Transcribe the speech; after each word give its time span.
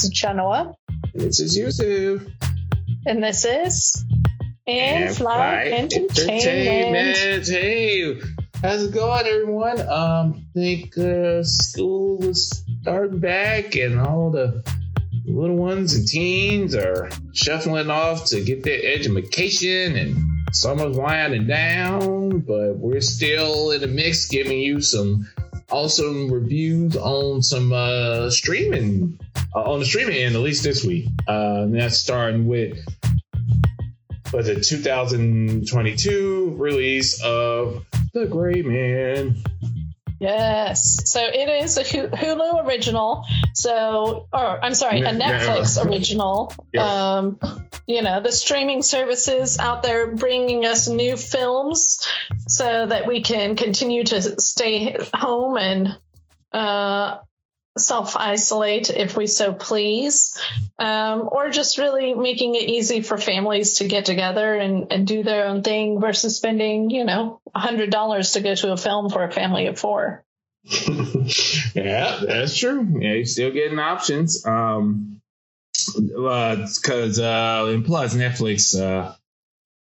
This 0.00 0.06
is 0.06 0.18
Jenna. 0.18 0.74
This 1.12 1.40
is 1.40 1.58
Yusuf. 1.58 2.22
And 3.04 3.22
this 3.22 3.44
is 3.44 4.02
In 4.64 5.12
Flight 5.12 5.66
Entertainment. 5.66 6.40
Entertainment. 6.40 7.46
Hey, 7.46 8.18
how's 8.62 8.84
it 8.84 8.94
going, 8.94 9.26
everyone? 9.26 9.78
Um, 9.82 10.46
I 10.56 10.58
think 10.58 10.96
uh, 10.96 11.42
school 11.42 12.24
is 12.24 12.64
starting 12.80 13.18
back, 13.18 13.76
and 13.76 14.00
all 14.00 14.30
the 14.30 14.64
little 15.26 15.56
ones 15.56 15.94
and 15.94 16.08
teens 16.08 16.74
are 16.74 17.10
shuffling 17.34 17.90
off 17.90 18.24
to 18.28 18.40
get 18.40 18.62
their 18.64 18.80
education, 18.82 19.96
and 19.96 20.16
summer's 20.54 20.96
winding 20.96 21.46
down, 21.46 22.38
but 22.38 22.78
we're 22.78 23.02
still 23.02 23.72
in 23.72 23.82
the 23.82 23.86
mix, 23.86 24.28
giving 24.28 24.60
you 24.60 24.80
some 24.80 25.28
awesome 25.70 26.32
reviews 26.32 26.96
on 26.96 27.42
some 27.42 27.70
uh, 27.74 28.30
streaming 28.30 29.20
uh, 29.54 29.72
on 29.72 29.80
the 29.80 29.86
streaming 29.86 30.16
end, 30.16 30.34
at 30.34 30.40
least 30.40 30.62
this 30.62 30.84
week. 30.84 31.06
Uh, 31.28 31.62
and 31.62 31.74
that's 31.74 31.98
starting 31.98 32.46
with 32.46 32.78
was 34.32 34.48
it 34.48 34.62
2022 34.62 36.54
release 36.56 37.22
of 37.22 37.84
The 38.14 38.26
Gray 38.26 38.62
Man. 38.62 39.42
Yes. 40.20 41.10
So 41.10 41.20
it 41.24 41.48
is 41.64 41.78
a 41.78 41.82
Hulu 41.82 42.66
original. 42.66 43.24
So, 43.54 44.28
or 44.32 44.64
I'm 44.64 44.74
sorry, 44.74 45.00
a 45.00 45.12
Netflix 45.12 45.84
original. 45.84 46.52
Um, 46.78 47.40
you 47.86 48.02
know, 48.02 48.20
the 48.20 48.30
streaming 48.30 48.82
services 48.82 49.58
out 49.58 49.82
there 49.82 50.14
bringing 50.14 50.64
us 50.64 50.88
new 50.88 51.16
films 51.16 52.06
so 52.46 52.86
that 52.86 53.08
we 53.08 53.22
can 53.22 53.56
continue 53.56 54.04
to 54.04 54.40
stay 54.40 54.96
home 55.12 55.56
and 55.56 55.88
uh, 56.52 57.18
self 57.78 58.16
isolate 58.16 58.90
if 58.90 59.16
we 59.16 59.26
so 59.26 59.52
please, 59.52 60.38
um, 60.78 61.28
or 61.30 61.50
just 61.50 61.78
really 61.78 62.14
making 62.14 62.54
it 62.54 62.68
easy 62.68 63.00
for 63.00 63.16
families 63.16 63.74
to 63.74 63.88
get 63.88 64.04
together 64.04 64.54
and, 64.54 64.92
and 64.92 65.06
do 65.06 65.22
their 65.22 65.46
own 65.46 65.62
thing 65.62 66.00
versus 66.00 66.36
spending, 66.36 66.90
you 66.90 67.04
know, 67.04 67.40
$100 67.54 68.32
to 68.32 68.40
go 68.40 68.54
to 68.54 68.72
a 68.72 68.76
film 68.76 69.10
for 69.10 69.24
a 69.24 69.32
family 69.32 69.66
of 69.66 69.78
four. 69.78 70.24
yeah, 71.74 72.20
that's 72.26 72.56
true. 72.56 72.86
Yeah, 73.00 73.14
you're 73.14 73.24
still 73.24 73.50
getting 73.50 73.78
options. 73.78 74.44
Um, 74.44 75.20
because 75.86 77.18
uh, 77.18 77.24
uh, 77.24 77.70
and 77.72 77.84
plus 77.84 78.14
Netflix 78.14 78.78
uh, 78.78 79.14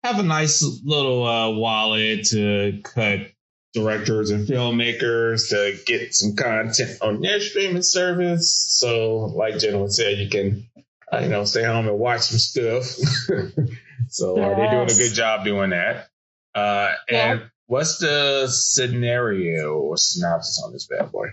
have 0.03 0.19
a 0.19 0.23
nice 0.23 0.61
little 0.83 1.25
uh, 1.25 1.49
wallet 1.51 2.25
to 2.27 2.79
cut 2.83 3.31
directors 3.73 4.31
and 4.31 4.47
filmmakers 4.47 5.49
to 5.49 5.77
get 5.85 6.13
some 6.13 6.35
content 6.35 6.97
on 7.01 7.21
their 7.21 7.39
streaming 7.39 7.81
service. 7.81 8.51
So, 8.51 9.25
like 9.25 9.59
Jenna 9.59 9.89
said, 9.89 10.17
you 10.17 10.29
can, 10.29 10.67
uh, 11.11 11.19
you 11.19 11.29
know, 11.29 11.45
stay 11.45 11.63
home 11.63 11.87
and 11.87 11.99
watch 11.99 12.21
some 12.21 12.39
stuff. 12.39 12.83
so 14.09 14.37
yes. 14.37 14.57
they're 14.57 14.71
doing 14.71 14.91
a 14.91 14.95
good 14.95 15.13
job 15.13 15.45
doing 15.45 15.69
that. 15.71 16.07
Uh, 16.55 16.93
and 17.07 17.39
yeah. 17.39 17.45
what's 17.67 17.99
the 17.99 18.47
scenario 18.47 19.73
or 19.73 19.97
synopsis 19.97 20.63
on 20.63 20.73
this 20.73 20.87
bad 20.87 21.11
boy? 21.11 21.27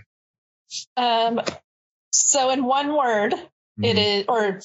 Um, 0.95 1.41
so 2.11 2.51
in 2.51 2.63
one 2.63 2.95
word, 2.95 3.33
mm-hmm. 3.33 3.83
it 3.83 3.97
is, 3.97 4.25
or 4.27 4.59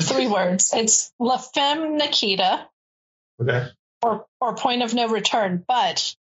three 0.00 0.28
words, 0.28 0.72
it's 0.74 1.12
La 1.18 1.36
Femme 1.36 1.96
Nikita. 1.96 2.66
Okay. 3.40 3.68
Or, 4.02 4.26
or 4.40 4.54
point 4.54 4.82
of 4.82 4.94
no 4.94 5.08
return. 5.08 5.64
But 5.66 6.14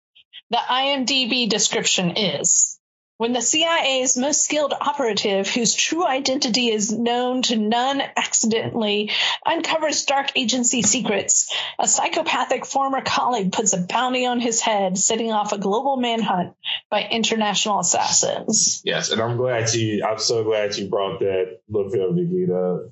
the 0.54 0.60
IMDb 0.60 1.48
description 1.48 2.16
is 2.16 2.78
when 3.16 3.32
the 3.32 3.40
CIA's 3.40 4.16
most 4.16 4.44
skilled 4.44 4.72
operative, 4.72 5.48
whose 5.48 5.74
true 5.74 6.06
identity 6.06 6.68
is 6.68 6.92
known 6.92 7.42
to 7.42 7.56
none 7.56 8.00
accidentally, 8.16 9.10
uncovers 9.44 10.04
dark 10.04 10.30
agency 10.36 10.82
secrets, 10.82 11.52
a 11.80 11.88
psychopathic 11.88 12.66
former 12.66 13.00
colleague 13.00 13.50
puts 13.50 13.72
a 13.72 13.80
bounty 13.80 14.26
on 14.26 14.38
his 14.38 14.60
head, 14.60 14.96
setting 14.96 15.32
off 15.32 15.52
a 15.52 15.58
global 15.58 15.96
manhunt 15.96 16.54
by 16.88 17.02
international 17.02 17.80
assassins. 17.80 18.80
Yes, 18.84 19.10
and 19.10 19.20
I'm 19.20 19.36
glad 19.36 19.74
you. 19.74 20.04
I'm 20.04 20.20
so 20.20 20.44
glad 20.44 20.76
you 20.76 20.88
brought 20.88 21.18
that 21.18 21.62
look 21.68 21.88
up, 21.96 22.14
Nikita. 22.14 22.90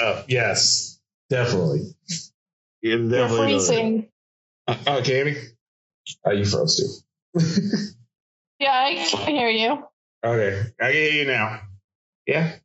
Uh, 0.00 0.22
yes, 0.26 0.98
definitely. 1.28 1.94
Yeah, 2.80 2.96
definitely 2.96 3.18
You're 3.18 3.28
freezing. 3.28 4.08
Uh, 4.66 4.76
oh, 4.86 5.02
Cammy. 5.02 5.53
Are 6.24 6.34
you 6.34 6.44
froze 6.44 7.04
too? 7.34 7.40
yeah, 8.58 8.72
I 8.72 9.06
can 9.08 9.34
hear 9.34 9.48
you. 9.48 9.84
Okay, 10.24 10.62
I 10.80 10.84
can 10.84 10.92
hear 10.92 11.12
you 11.12 11.26
now. 11.26 11.60
Yeah. 12.26 12.56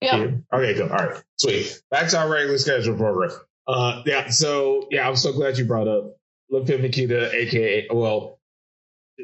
Yeah. 0.00 0.26
Okay, 0.52 0.74
good. 0.74 0.90
All 0.90 0.96
right, 0.96 1.22
sweet. 1.36 1.82
Back 1.90 2.08
to 2.10 2.18
our 2.18 2.30
regular 2.30 2.58
schedule 2.58 2.96
program. 2.96 3.30
Uh, 3.66 4.02
yeah. 4.06 4.28
So 4.28 4.88
yeah, 4.90 5.08
I'm 5.08 5.16
so 5.16 5.32
glad 5.32 5.58
you 5.58 5.64
brought 5.64 5.88
up 5.88 6.16
Look 6.50 6.70
at 6.70 6.80
Nikita, 6.80 7.34
aka 7.34 7.88
well 7.90 8.38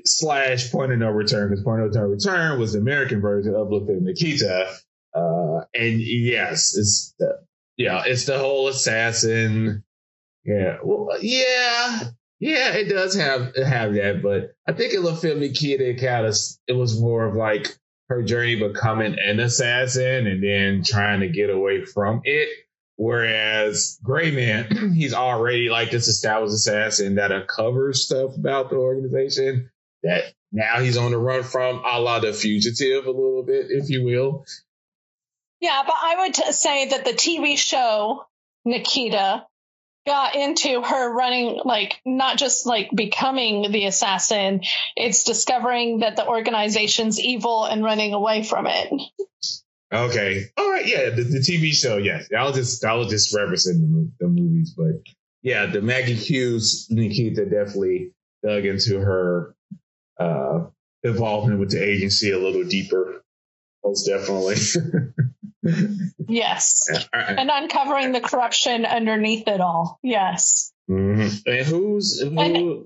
slash 0.04 0.72
Point 0.72 0.92
of 0.92 0.98
No 0.98 1.10
Return, 1.10 1.50
because 1.50 1.62
Point 1.64 1.82
of 1.82 1.94
No 1.94 2.02
Return 2.02 2.58
was 2.58 2.72
the 2.72 2.80
American 2.80 3.20
version 3.20 3.54
of 3.54 3.70
Look 3.70 3.88
at 3.88 4.02
Nikita. 4.02 4.74
Uh, 5.14 5.60
and 5.74 6.00
yes, 6.00 6.76
it's 6.76 7.14
the, 7.18 7.38
yeah, 7.76 8.02
it's 8.06 8.24
the 8.24 8.38
whole 8.38 8.68
assassin. 8.68 9.84
Yeah, 10.44 10.78
well, 10.82 11.16
yeah, 11.20 12.00
yeah, 12.42 12.72
it 12.72 12.88
does 12.88 13.14
have 13.14 13.54
have 13.54 13.94
that, 13.94 14.20
but 14.20 14.56
I 14.66 14.72
think 14.72 14.94
in 14.94 15.04
La 15.04 15.14
Femme 15.14 15.38
Nikita 15.38 15.94
kind 15.94 16.26
of 16.26 16.36
it 16.66 16.72
was 16.72 17.00
more 17.00 17.24
of 17.24 17.36
like 17.36 17.68
her 18.08 18.20
journey 18.24 18.56
becoming 18.56 19.16
an 19.16 19.38
assassin 19.38 20.26
and 20.26 20.42
then 20.42 20.82
trying 20.82 21.20
to 21.20 21.28
get 21.28 21.50
away 21.50 21.84
from 21.84 22.20
it. 22.24 22.48
Whereas 22.96 23.96
Gray 24.02 24.32
Man, 24.32 24.92
he's 24.96 25.14
already 25.14 25.70
like 25.70 25.92
this 25.92 26.08
established 26.08 26.54
assassin 26.54 27.14
that 27.14 27.30
uncovers 27.30 28.04
stuff 28.04 28.34
about 28.34 28.70
the 28.70 28.76
organization 28.76 29.70
that 30.02 30.24
now 30.50 30.80
he's 30.80 30.96
on 30.96 31.12
the 31.12 31.18
run 31.18 31.44
from, 31.44 31.84
a 31.88 32.00
la 32.00 32.18
the 32.18 32.32
fugitive, 32.32 33.06
a 33.06 33.10
little 33.10 33.44
bit, 33.44 33.66
if 33.68 33.88
you 33.88 34.02
will. 34.04 34.44
Yeah, 35.60 35.80
but 35.86 35.94
I 35.96 36.26
would 36.26 36.34
say 36.34 36.88
that 36.88 37.04
the 37.04 37.12
TV 37.12 37.56
show 37.56 38.24
Nikita 38.64 39.46
got 40.06 40.34
into 40.34 40.82
her 40.82 41.14
running 41.14 41.60
like 41.64 42.00
not 42.04 42.36
just 42.36 42.66
like 42.66 42.90
becoming 42.94 43.70
the 43.70 43.84
assassin 43.86 44.62
it's 44.96 45.24
discovering 45.24 46.00
that 46.00 46.16
the 46.16 46.26
organization's 46.26 47.20
evil 47.20 47.64
and 47.64 47.84
running 47.84 48.12
away 48.12 48.42
from 48.42 48.66
it. 48.66 48.92
Okay. 49.92 50.44
All 50.56 50.70
right 50.70 50.86
yeah 50.86 51.10
the, 51.10 51.22
the 51.22 51.38
tv 51.38 51.72
show 51.72 51.98
yes. 51.98 52.28
I 52.36 52.44
was 52.44 52.56
just 52.56 52.84
i 52.84 52.94
was 52.94 53.08
just 53.08 53.34
referencing 53.34 53.80
the, 53.80 54.10
the 54.20 54.28
movies 54.28 54.74
but 54.76 55.02
yeah 55.42 55.66
the 55.66 55.82
Maggie 55.82 56.16
Q's 56.16 56.88
nikita 56.90 57.44
definitely 57.44 58.12
dug 58.44 58.64
into 58.64 58.98
her 58.98 59.54
uh 60.18 60.66
involvement 61.04 61.60
with 61.60 61.70
the 61.70 61.82
agency 61.82 62.30
a 62.30 62.38
little 62.38 62.64
deeper 62.64 63.22
most 63.84 64.06
definitely 64.06 64.56
yes. 66.28 66.90
And 67.12 67.50
uncovering 67.52 68.12
the 68.12 68.20
corruption 68.20 68.84
underneath 68.84 69.46
it 69.46 69.60
all. 69.60 69.98
Yes. 70.02 70.72
Mm-hmm. 70.90 71.36
And 71.46 71.66
who's 71.66 72.20
who? 72.20 72.38
And, 72.38 72.84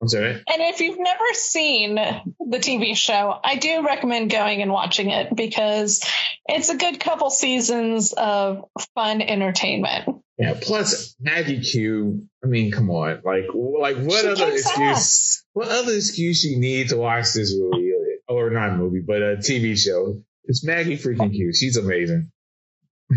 I'm 0.00 0.08
sorry. 0.08 0.30
And 0.30 0.62
if 0.62 0.80
you've 0.80 0.98
never 0.98 1.24
seen 1.32 1.96
the 1.96 2.58
TV 2.58 2.96
show, 2.96 3.38
I 3.42 3.56
do 3.56 3.84
recommend 3.84 4.30
going 4.30 4.62
and 4.62 4.70
watching 4.70 5.10
it 5.10 5.34
because 5.34 6.04
it's 6.46 6.68
a 6.68 6.76
good 6.76 7.00
couple 7.00 7.30
seasons 7.30 8.12
of 8.12 8.64
fun 8.94 9.20
entertainment. 9.20 10.22
Yeah. 10.38 10.54
Plus 10.60 11.16
Maggie 11.20 11.60
Q. 11.60 12.28
I 12.44 12.46
mean, 12.46 12.70
come 12.70 12.90
on. 12.90 13.22
Like, 13.24 13.46
like 13.52 13.96
what 13.96 14.20
she 14.20 14.28
other 14.28 14.52
excuse? 14.52 14.78
Ass. 14.78 15.44
What 15.52 15.68
other 15.68 15.92
excuse 15.92 16.44
you 16.44 16.60
need 16.60 16.90
to 16.90 16.96
watch 16.96 17.32
this 17.32 17.52
movie 17.58 17.92
or 18.28 18.50
not 18.50 18.76
movie, 18.76 19.02
but 19.04 19.20
a 19.20 19.36
TV 19.38 19.76
show? 19.76 20.22
It's 20.48 20.64
Maggie 20.64 20.96
freaking 20.96 21.30
Q. 21.30 21.52
She's 21.54 21.76
amazing. 21.76 22.32
All 23.12 23.16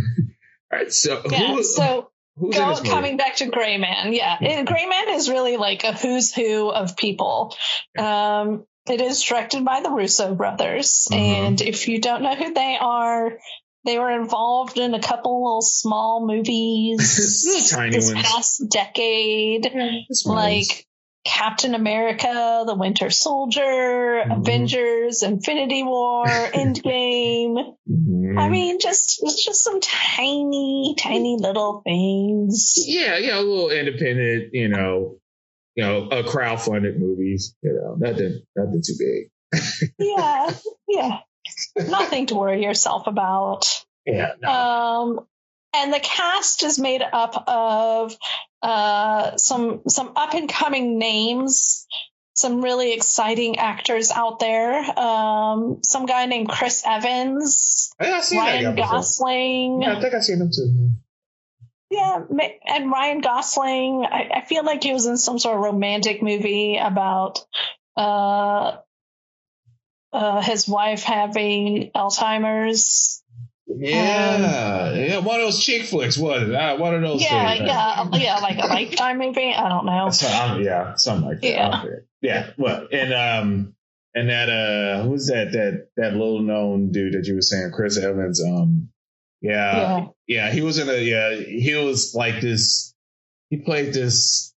right, 0.71 0.91
so 0.91 1.21
yeah, 1.29 1.55
who, 1.55 1.63
so 1.63 2.11
go, 2.37 2.81
coming 2.83 3.17
back 3.17 3.37
to 3.37 3.47
Gray 3.47 3.77
Man, 3.77 4.13
yeah, 4.13 4.37
it, 4.39 4.65
Gray 4.65 4.85
Man 4.85 5.09
is 5.09 5.29
really 5.29 5.57
like 5.57 5.83
a 5.83 5.93
who's 5.93 6.33
who 6.33 6.69
of 6.69 6.95
people. 6.95 7.55
Um, 7.97 8.65
it 8.89 9.01
is 9.01 9.21
directed 9.21 9.65
by 9.65 9.81
the 9.81 9.89
Russo 9.89 10.33
brothers, 10.35 11.07
mm-hmm. 11.11 11.23
and 11.23 11.61
if 11.61 11.87
you 11.87 11.99
don't 11.99 12.21
know 12.21 12.35
who 12.35 12.53
they 12.53 12.77
are, 12.79 13.37
they 13.85 13.97
were 13.97 14.11
involved 14.11 14.77
in 14.77 14.93
a 14.93 15.01
couple 15.01 15.43
little 15.43 15.61
small 15.61 16.25
movies 16.25 17.69
tiny 17.71 17.95
this 17.95 18.13
ones. 18.13 18.27
past 18.27 18.63
decade, 18.69 19.69
yeah, 19.73 19.99
like 20.25 20.87
Captain 21.23 21.75
America, 21.75 22.63
The 22.65 22.75
Winter 22.75 23.09
Soldier, 23.09 23.61
mm-hmm. 23.61 24.31
Avengers, 24.31 25.23
Infinity 25.23 25.83
War, 25.83 26.25
Endgame. 26.27 27.75
Mm-hmm. 27.89 28.39
I 28.39 28.49
mean, 28.49 28.79
just 28.79 29.21
just 29.45 29.63
some 29.63 29.79
tiny, 29.81 30.95
tiny 30.97 31.37
little 31.39 31.81
things. 31.85 32.73
Yeah, 32.77 33.17
yeah, 33.17 33.39
a 33.39 33.41
little 33.41 33.69
independent, 33.69 34.53
you 34.53 34.67
know, 34.67 35.17
you 35.75 35.83
know, 35.83 36.07
a 36.09 36.23
crowd 36.23 36.61
funded 36.61 36.99
movies. 36.99 37.55
You 37.61 37.73
know, 37.73 37.95
nothing, 37.99 38.41
nothing 38.55 38.81
too 38.85 38.95
big. 38.97 39.91
yeah, 39.99 40.53
yeah. 40.87 41.19
nothing 41.75 42.27
to 42.27 42.35
worry 42.35 42.63
yourself 42.63 43.05
about. 43.07 43.83
Yeah. 44.05 44.31
No. 44.41 44.49
Um, 44.49 45.19
and 45.73 45.93
the 45.93 45.99
cast 45.99 46.63
is 46.63 46.79
made 46.79 47.01
up 47.01 47.43
of 47.47 48.15
uh, 48.61 49.37
some 49.37 49.81
some 49.87 50.13
up 50.15 50.33
and 50.33 50.47
coming 50.49 50.99
names, 50.99 51.87
some 52.33 52.61
really 52.61 52.93
exciting 52.93 53.57
actors 53.57 54.11
out 54.11 54.39
there. 54.39 54.99
Um, 54.99 55.79
some 55.83 56.05
guy 56.05 56.25
named 56.25 56.49
Chris 56.49 56.83
Evans, 56.85 57.93
I 57.99 58.21
Ryan 58.35 58.75
Gosling. 58.75 59.81
Yeah, 59.81 59.97
I 59.97 60.01
think 60.01 60.13
I've 60.13 60.23
seen 60.23 60.41
him 60.41 60.51
too. 60.55 60.91
Yeah, 61.89 62.21
and 62.67 62.89
Ryan 62.89 63.19
Gosling. 63.19 64.05
I, 64.09 64.29
I, 64.35 64.45
feel 64.45 64.63
like 64.63 64.81
he 64.81 64.93
was 64.93 65.05
in 65.07 65.17
some 65.17 65.37
sort 65.37 65.57
of 65.57 65.61
romantic 65.61 66.23
movie 66.23 66.77
about 66.77 67.45
uh, 67.97 68.77
uh, 70.13 70.41
his 70.41 70.69
wife 70.69 71.03
having 71.03 71.91
Alzheimer's. 71.93 73.20
Yeah, 73.79 74.89
um, 74.91 74.99
yeah, 74.99 75.17
one 75.19 75.39
of 75.39 75.47
those 75.47 75.63
chick 75.63 75.83
flicks, 75.83 76.17
was 76.17 76.43
it? 76.43 76.53
Uh, 76.53 76.77
one 76.77 76.95
of 76.95 77.01
those. 77.01 77.21
Yeah, 77.21 77.53
things, 77.53 77.67
yeah, 77.67 78.03
right? 78.03 78.21
yeah, 78.21 78.39
like 78.39 78.57
a 78.57 78.67
lifetime 78.67 79.19
movie. 79.19 79.53
I 79.53 79.69
don't 79.69 79.85
know. 79.85 80.09
So, 80.09 80.27
um, 80.27 80.61
yeah, 80.61 80.95
something 80.95 81.27
like 81.27 81.41
that. 81.41 81.47
Yeah, 81.47 81.83
yeah. 82.21 82.49
Well, 82.57 82.87
and 82.91 83.13
um, 83.13 83.75
and 84.13 84.29
that 84.29 84.49
uh, 84.49 85.03
who's 85.03 85.27
that? 85.27 85.51
That 85.51 85.87
that 85.97 86.13
little 86.13 86.41
known 86.41 86.91
dude 86.91 87.13
that 87.13 87.27
you 87.27 87.35
were 87.35 87.41
saying, 87.41 87.71
Chris 87.73 87.97
Evans. 87.97 88.43
Um, 88.43 88.89
yeah, 89.41 89.75
yeah, 89.75 90.05
yeah 90.27 90.51
he 90.51 90.61
was 90.61 90.77
in 90.77 90.89
a 90.89 90.97
yeah, 90.97 91.35
he 91.35 91.73
was 91.75 92.13
like 92.15 92.41
this. 92.41 92.93
He 93.49 93.57
played 93.57 93.93
this 93.93 94.51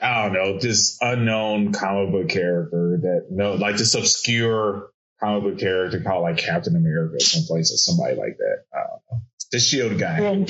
I 0.00 0.24
don't 0.24 0.32
know, 0.32 0.58
this 0.58 0.98
unknown 1.00 1.72
comic 1.72 2.12
book 2.12 2.28
character 2.28 2.98
that 3.02 3.26
no, 3.30 3.54
like 3.54 3.76
this 3.76 3.94
obscure 3.94 4.90
comic 5.20 5.42
book 5.42 5.58
character 5.58 6.00
called 6.00 6.22
like 6.22 6.38
Captain 6.38 6.76
America, 6.76 7.20
someplace 7.20 7.72
or 7.72 7.76
somebody 7.76 8.16
like 8.16 8.36
that. 8.38 8.64
I. 8.72 9.16
The 9.50 9.58
Shield 9.58 9.98
guy. 9.98 10.46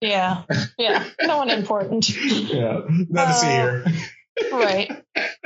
Yeah, 0.00 0.42
yeah, 0.78 1.04
no 1.22 1.38
one 1.38 1.50
important. 1.50 2.08
yeah, 2.10 2.80
nothing 2.86 3.16
uh, 3.16 3.32
see 3.32 3.46
here. 3.46 3.84
right. 4.52 5.04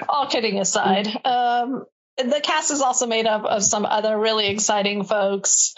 All 0.09 0.27
kidding 0.27 0.59
aside, 0.59 1.07
um, 1.25 1.85
the 2.17 2.41
cast 2.43 2.73
is 2.73 2.81
also 2.81 3.07
made 3.07 3.27
up 3.27 3.45
of 3.45 3.63
some 3.63 3.87
other 3.87 4.19
really 4.19 4.49
exciting 4.49 5.05
folks. 5.05 5.75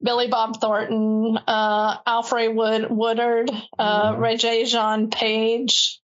Billy 0.00 0.28
Bob 0.28 0.60
Thornton, 0.60 1.38
uh, 1.46 1.98
Alfre 2.02 2.52
Wood, 2.52 2.90
Woodard, 2.90 3.50
uh, 3.78 4.12
mm-hmm. 4.14 5.08
Page, 5.10 6.00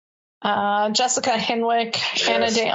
uh, 0.42 0.90
Jessica 0.90 1.30
Henwick, 1.30 1.94
yes. 1.94 2.28
Ana 2.28 2.50
de 2.50 2.66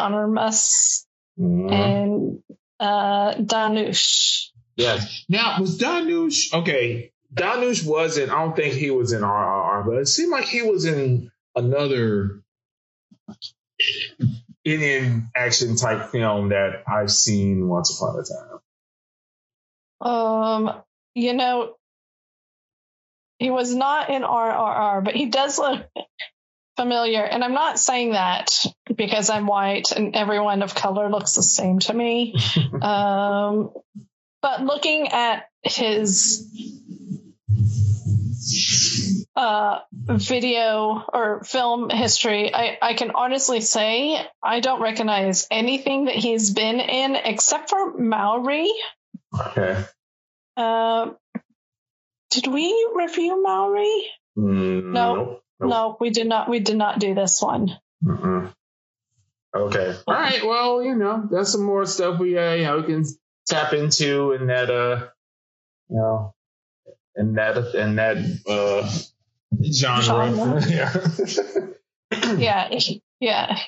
mm-hmm. 1.39 1.73
and 1.73 2.43
uh, 2.79 3.33
Dhanush. 3.35 4.49
Yes. 4.75 5.25
Now, 5.27 5.59
was 5.59 5.77
Dhanush 5.77 6.53
okay? 6.53 7.11
Dhanush 7.33 7.85
wasn't. 7.85 8.31
I 8.31 8.43
don't 8.43 8.55
think 8.55 8.73
he 8.73 8.91
was 8.91 9.11
in 9.11 9.21
RRR, 9.21 9.85
but 9.85 9.97
it 9.97 10.07
seemed 10.07 10.31
like 10.31 10.45
he 10.45 10.61
was 10.61 10.85
in 10.85 11.31
another 11.55 12.41
Indian 14.63 15.29
action 15.35 15.75
type 15.75 16.09
film 16.09 16.49
that 16.49 16.83
I've 16.87 17.11
seen 17.11 17.67
once 17.67 17.95
upon 17.95 18.19
a 18.19 18.23
time. 18.23 18.59
Um, 20.01 20.81
you 21.13 21.33
know, 21.33 21.75
he 23.37 23.51
was 23.51 23.73
not 23.73 24.09
in 24.09 24.23
RRR, 24.23 25.03
but 25.03 25.15
he 25.15 25.27
does 25.27 25.59
look 25.59 25.85
familiar. 26.79 27.23
And 27.23 27.43
I'm 27.43 27.53
not 27.53 27.77
saying 27.77 28.13
that 28.13 28.47
because 28.95 29.29
I'm 29.29 29.47
white 29.47 29.91
and 29.93 30.15
everyone 30.15 30.61
of 30.61 30.73
color 30.73 31.09
looks 31.09 31.33
the 31.33 31.43
same 31.43 31.79
to 31.79 31.93
me. 31.93 32.35
um, 32.81 33.71
but 34.41 34.61
looking 34.61 35.09
at 35.09 35.49
his 35.61 36.47
uh, 39.35 39.79
video 40.07 41.03
or 41.13 41.43
film 41.43 41.89
history, 41.89 42.55
I, 42.55 42.77
I 42.81 42.93
can 42.93 43.11
honestly 43.11 43.59
say 43.59 44.25
I 44.41 44.61
don't 44.61 44.81
recognize 44.81 45.47
anything 45.51 46.05
that 46.05 46.15
he's 46.15 46.51
been 46.51 46.79
in 46.79 47.17
except 47.17 47.69
for 47.69 47.99
Maari. 47.99 48.69
Okay. 49.37 49.83
Uh, 50.55 51.09
did 52.31 52.47
we 52.47 52.89
review 52.95 53.43
Maari? 53.45 54.01
Mm, 54.37 54.93
no. 54.93 55.41
Nope. 55.59 55.69
No, 55.69 55.97
we 55.99 56.09
did 56.09 56.27
not. 56.27 56.49
We 56.49 56.59
did 56.59 56.77
not 56.77 56.99
do 56.99 57.13
this 57.13 57.41
one. 57.41 57.77
Mm-mm. 58.03 58.53
Okay. 59.55 59.95
All 60.07 60.13
right. 60.13 60.43
Well, 60.43 60.83
you 60.83 60.95
know, 60.95 61.27
that's 61.29 61.51
some 61.51 61.63
more 61.63 61.85
stuff 61.85 62.19
we 62.19 62.37
uh, 62.37 62.53
you 62.53 62.63
know 62.63 62.77
we 62.77 62.83
can 62.83 63.05
tap 63.47 63.73
into 63.73 64.33
in 64.33 64.47
that 64.47 64.69
uh 64.69 65.07
you 65.89 65.97
know 65.97 66.33
in 67.15 67.33
that 67.33 67.57
in 67.75 67.95
that 67.95 68.17
uh 68.47 68.89
genre. 69.71 70.61
genre. 70.61 71.75
yeah. 72.37 72.69
yeah. 72.71 72.79
Yeah. 73.19 73.59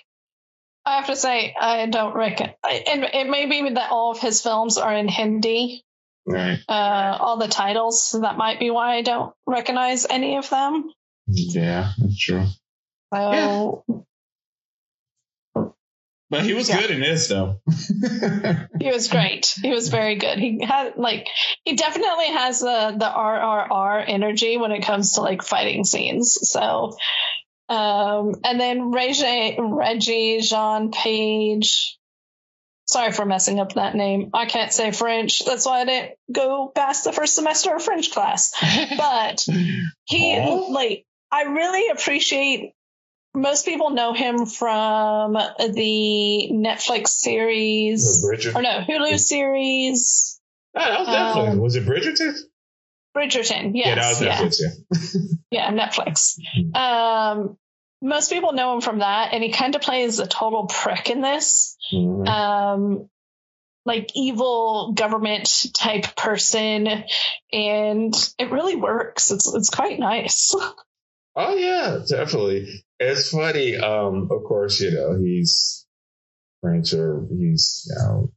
I 0.83 0.95
have 0.95 1.07
to 1.07 1.15
say, 1.15 1.53
I 1.59 1.85
don't 1.85 2.15
reckon, 2.15 2.49
and 2.67 3.03
it 3.03 3.29
may 3.29 3.45
be 3.45 3.69
that 3.75 3.91
all 3.91 4.11
of 4.11 4.19
his 4.19 4.41
films 4.41 4.79
are 4.79 4.93
in 4.93 5.07
Hindi. 5.07 5.83
Right. 6.25 6.59
Uh, 6.67 7.17
all 7.19 7.37
the 7.37 7.47
titles. 7.47 8.03
So 8.03 8.21
that 8.21 8.37
might 8.37 8.59
be 8.59 8.71
why 8.71 8.95
I 8.95 9.01
don't 9.03 9.33
recognize 9.45 10.07
any 10.09 10.37
of 10.37 10.49
them. 10.49 10.91
Yeah, 11.27 11.91
that's 11.97 12.17
true. 12.17 12.45
So, 13.13 13.83
yeah. 13.87 13.95
But 16.31 16.45
he 16.45 16.53
was 16.53 16.69
yeah. 16.69 16.79
good 16.79 16.91
in 16.91 17.01
this, 17.01 17.27
though. 17.27 17.59
he 18.79 18.89
was 18.89 19.09
great. 19.09 19.53
He 19.61 19.69
was 19.69 19.89
very 19.89 20.15
good. 20.15 20.39
He 20.39 20.63
had 20.63 20.93
like 20.95 21.27
he 21.65 21.75
definitely 21.75 22.27
has 22.27 22.61
the 22.61 22.95
the 22.97 23.05
RRR 23.05 24.05
energy 24.07 24.55
when 24.55 24.71
it 24.71 24.85
comes 24.85 25.15
to 25.15 25.21
like 25.21 25.43
fighting 25.43 25.83
scenes. 25.83 26.39
So, 26.49 26.95
um, 27.67 28.35
and 28.45 28.61
then 28.61 28.91
Reggie 28.91 29.57
Regé-Jean 29.57 30.91
Page. 30.91 31.97
Sorry 32.85 33.11
for 33.11 33.25
messing 33.25 33.59
up 33.59 33.73
that 33.73 33.93
name. 33.93 34.29
I 34.33 34.45
can't 34.45 34.71
say 34.71 34.91
French. 34.91 35.43
That's 35.43 35.65
why 35.65 35.81
I 35.81 35.85
didn't 35.85 36.11
go 36.31 36.71
past 36.73 37.03
the 37.03 37.11
first 37.11 37.35
semester 37.35 37.75
of 37.75 37.83
French 37.83 38.11
class. 38.11 38.53
But 38.97 39.45
he 40.05 40.39
like 40.69 41.05
I 41.31 41.43
really 41.43 41.89
appreciate 41.89 42.73
most 43.33 43.65
people 43.65 43.91
know 43.91 44.13
him 44.13 44.45
from 44.45 45.33
the 45.33 46.49
Netflix 46.51 47.07
series 47.09 48.25
or 48.53 48.61
no 48.61 48.81
Hulu 48.81 49.17
series. 49.17 50.39
Oh, 50.75 50.79
that 50.79 50.99
was 50.99 51.07
definitely 51.07 51.51
um, 51.51 51.59
was 51.59 51.75
it 51.75 51.85
Bridgerton? 51.85 52.37
Bridgerton, 53.15 53.71
yes, 53.75 54.21
yeah, 54.21 54.37
Netflix, 54.37 54.59
yeah, 55.51 55.71
yeah, 55.71 55.71
Netflix. 55.71 56.39
Hmm. 56.55 56.75
Um, 56.75 57.57
most 58.01 58.31
people 58.31 58.53
know 58.53 58.73
him 58.75 58.81
from 58.81 58.99
that, 58.99 59.33
and 59.33 59.43
he 59.43 59.51
kind 59.51 59.75
of 59.75 59.81
plays 59.81 60.19
a 60.19 60.27
total 60.27 60.65
prick 60.65 61.09
in 61.09 61.21
this, 61.21 61.77
mm-hmm. 61.93 62.27
um, 62.27 63.09
like 63.85 64.09
evil 64.15 64.93
government 64.93 65.65
type 65.73 66.15
person, 66.15 67.03
and 67.51 68.33
it 68.39 68.51
really 68.51 68.75
works. 68.75 69.31
It's 69.31 69.53
it's 69.53 69.69
quite 69.69 69.99
nice. 69.99 70.55
Oh 71.35 71.55
yeah, 71.55 71.99
definitely. 72.07 72.83
It's 72.99 73.29
funny. 73.29 73.77
Um, 73.77 74.29
of 74.31 74.43
course, 74.43 74.81
you 74.81 74.91
know 74.91 75.17
he's 75.17 75.85
French 76.61 76.93
or 76.93 77.25
he's 77.29 77.87
you 77.89 77.95
know 77.95 78.31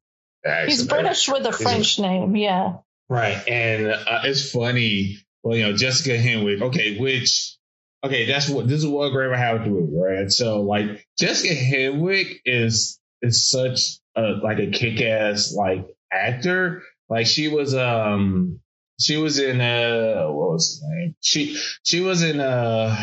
he's 0.66 0.86
British 0.86 1.28
with 1.28 1.46
a 1.46 1.52
French 1.52 1.98
name. 1.98 2.36
Yeah. 2.36 2.76
Right, 3.08 3.48
and 3.48 3.86
uh, 3.88 4.22
it's 4.24 4.50
funny. 4.50 5.18
Well, 5.42 5.56
you 5.56 5.64
know 5.64 5.76
Jessica 5.76 6.16
Henwick. 6.16 6.62
Okay, 6.62 6.98
which 6.98 7.56
okay, 8.02 8.26
that's 8.26 8.48
what 8.48 8.68
this 8.68 8.78
is 8.78 8.86
what 8.86 9.10
Graver 9.10 9.36
have 9.36 9.64
to 9.64 9.64
do, 9.64 9.90
right? 9.92 10.30
So 10.30 10.62
like 10.62 11.06
Jessica 11.18 11.54
Henwick 11.54 12.36
is 12.44 13.00
is 13.22 13.48
such 13.48 13.98
a 14.16 14.22
like 14.42 14.58
a 14.58 14.70
kick 14.70 15.00
ass 15.00 15.52
like 15.52 15.86
actor. 16.12 16.82
Like 17.08 17.26
she 17.26 17.48
was 17.48 17.74
um 17.74 18.60
she 19.00 19.16
was 19.16 19.38
in 19.38 19.60
uh 19.60 20.26
what 20.28 20.52
was 20.52 20.68
his 20.68 20.82
name? 20.82 21.14
She 21.20 21.58
she 21.82 22.00
was 22.00 22.22
in 22.22 22.40
uh 22.40 22.96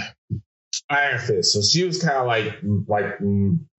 Iron 0.90 1.20
Fist. 1.20 1.54
So 1.54 1.62
she 1.62 1.84
was 1.84 2.02
kind 2.02 2.18
of 2.18 2.28
like 2.28 2.60
like 2.88 3.20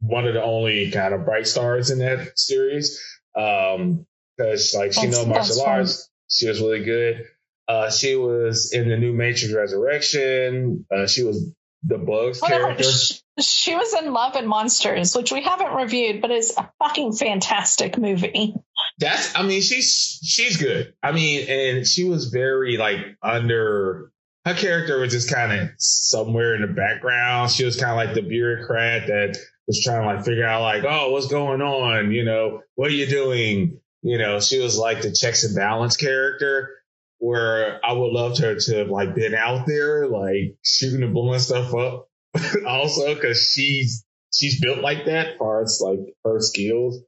one 0.01 0.27
of 0.27 0.35
the 0.35 0.43
only 0.43 0.91
kind 0.91 1.15
of 1.15 1.25
bright 1.25 1.47
stars 1.47 1.91
in 1.91 1.99
that 1.99 2.39
series. 2.39 3.01
Um 3.37 4.07
because 4.37 4.75
like 4.75 4.93
she 4.93 5.07
know 5.09 5.27
martial 5.27 5.63
arts. 5.63 6.09
She 6.29 6.49
was 6.49 6.61
really 6.61 6.85
good. 6.85 7.25
Uh 7.69 7.91
she 7.91 8.17
was 8.17 8.73
in 8.73 8.89
the 8.89 8.97
new 8.97 9.13
Matrix 9.13 9.53
Resurrection. 9.55 10.87
Uh 10.95 11.07
she 11.07 11.23
was 11.23 11.53
the 11.83 11.99
Bugs 11.99 12.41
character. 12.41 12.85
She, 12.85 13.22
she 13.41 13.75
was 13.75 13.95
in 13.95 14.13
Love 14.13 14.37
and 14.37 14.49
Monsters, 14.49 15.17
which 15.17 15.33
we 15.33 15.43
haven't 15.43 15.75
reviewed, 15.75 16.21
but 16.21 16.31
is 16.31 16.55
a 16.57 16.71
fucking 16.79 17.13
fantastic 17.13 17.99
movie. 17.99 18.55
That's 18.99 19.35
I 19.37 19.43
mean, 19.43 19.63
she's 19.63 20.19
she's 20.23 20.57
good. 20.57 20.95
I 21.03 21.13
mean, 21.13 21.49
and 21.49 21.87
she 21.87 22.05
was 22.05 22.27
very 22.27 22.77
like 22.77 22.99
under 23.23 24.13
her 24.45 24.55
character 24.55 24.99
was 25.01 25.13
just 25.13 25.33
kind 25.33 25.53
of 25.53 25.71
somewhere 25.79 26.55
in 26.55 26.63
the 26.63 26.69
background. 26.69 27.51
She 27.51 27.65
was 27.65 27.79
kind 27.81 27.93
of 27.93 27.97
like 27.97 28.15
the 28.15 28.29
bureaucrat 28.29 29.07
that 29.07 29.39
was 29.67 29.83
trying 29.83 30.03
to 30.03 30.15
like 30.15 30.25
figure 30.25 30.45
out 30.45 30.63
like, 30.63 30.85
oh, 30.87 31.13
what's 31.13 31.29
going 31.29 31.63
on? 31.63 32.13
You 32.13 32.25
know, 32.25 32.63
what 32.75 32.91
are 32.91 32.95
you 32.95 33.07
doing? 33.07 33.81
you 34.03 34.19
know, 34.19 34.41
she 34.41 34.59
was 34.59 34.77
like 34.77 35.01
the 35.01 35.13
checks 35.13 35.45
and 35.45 35.55
balance 35.55 35.97
character 35.97 36.71
where 37.19 37.81
I 37.85 37.93
would 37.93 38.13
love 38.13 38.37
her 38.39 38.57
to 38.57 38.79
have 38.79 38.89
like 38.89 39.15
been 39.15 39.35
out 39.35 39.67
there, 39.67 40.09
like 40.09 40.57
shooting 40.65 41.05
and 41.05 41.15
blowing 41.15 41.39
stuff 41.39 41.73
up 41.73 42.09
also 42.67 43.15
because 43.15 43.51
she's, 43.53 44.05
she's 44.33 44.61
built 44.61 44.79
like 44.79 45.07
that 45.07 45.39
far 45.39 45.63
as 45.63 45.81
like 45.83 46.01
her 46.25 46.41
skills. 46.41 47.01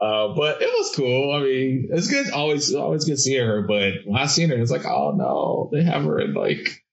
Uh, 0.00 0.28
but 0.34 0.62
it 0.62 0.68
was 0.68 0.94
cool. 0.94 1.32
I 1.32 1.42
mean, 1.42 1.88
it's 1.92 2.08
good. 2.08 2.30
Always, 2.30 2.72
always 2.72 3.04
good 3.04 3.18
seeing 3.18 3.44
her. 3.44 3.62
But 3.62 3.94
when 4.04 4.20
I 4.20 4.26
seen 4.26 4.50
her, 4.50 4.56
it's 4.56 4.70
like, 4.70 4.86
oh 4.86 5.14
no, 5.16 5.70
they 5.72 5.82
have 5.82 6.04
her 6.04 6.20
in 6.20 6.34
like, 6.34 6.84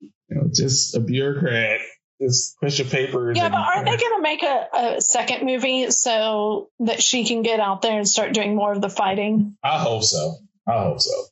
you 0.00 0.10
know, 0.30 0.48
just 0.50 0.96
a 0.96 1.00
bureaucrat, 1.00 1.80
just 2.22 2.58
push 2.60 2.80
of 2.80 2.90
papers. 2.90 3.36
Yeah, 3.36 3.46
and, 3.46 3.52
but 3.52 3.60
aren't 3.60 3.84
they 3.84 3.96
going 3.98 4.16
to 4.16 4.22
make 4.22 4.42
a, 4.42 4.68
a 4.72 5.00
second 5.02 5.44
movie 5.44 5.90
so 5.90 6.70
that 6.80 7.02
she 7.02 7.26
can 7.26 7.42
get 7.42 7.60
out 7.60 7.82
there 7.82 7.98
and 7.98 8.08
start 8.08 8.32
doing 8.32 8.56
more 8.56 8.72
of 8.72 8.80
the 8.80 8.88
fighting? 8.88 9.56
I 9.62 9.78
hope 9.78 10.02
so. 10.02 10.36
I 10.66 10.84
hope 10.84 11.00
so. 11.00 11.24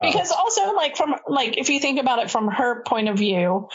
Because 0.00 0.32
also, 0.32 0.74
like 0.74 0.96
from 0.96 1.14
like 1.28 1.58
if 1.58 1.68
you 1.68 1.78
think 1.78 2.00
about 2.00 2.18
it 2.18 2.30
from 2.30 2.48
her 2.48 2.82
point 2.82 3.08
of 3.08 3.18
view, 3.18 3.68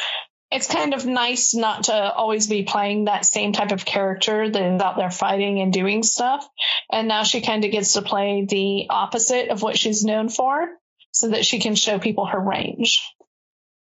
it's 0.51 0.67
kind 0.67 0.93
of 0.93 1.05
nice 1.05 1.53
not 1.53 1.85
to 1.85 1.93
always 1.93 2.47
be 2.47 2.63
playing 2.63 3.05
that 3.05 3.25
same 3.25 3.51
type 3.51 3.71
of 3.71 3.83
character 3.83 4.49
that 4.49 4.75
is 4.75 4.81
out 4.81 4.95
there 4.95 5.11
fighting 5.11 5.59
and 5.59 5.73
doing 5.73 6.03
stuff. 6.03 6.47
And 6.91 7.07
now 7.07 7.23
she 7.23 7.41
kind 7.41 7.65
of 7.65 7.71
gets 7.71 7.93
to 7.93 8.01
play 8.01 8.45
the 8.47 8.87
opposite 8.89 9.49
of 9.49 9.61
what 9.61 9.77
she's 9.77 10.05
known 10.05 10.29
for 10.29 10.69
so 11.11 11.29
that 11.29 11.45
she 11.45 11.59
can 11.59 11.75
show 11.75 11.99
people 11.99 12.25
her 12.27 12.39
range. 12.39 13.01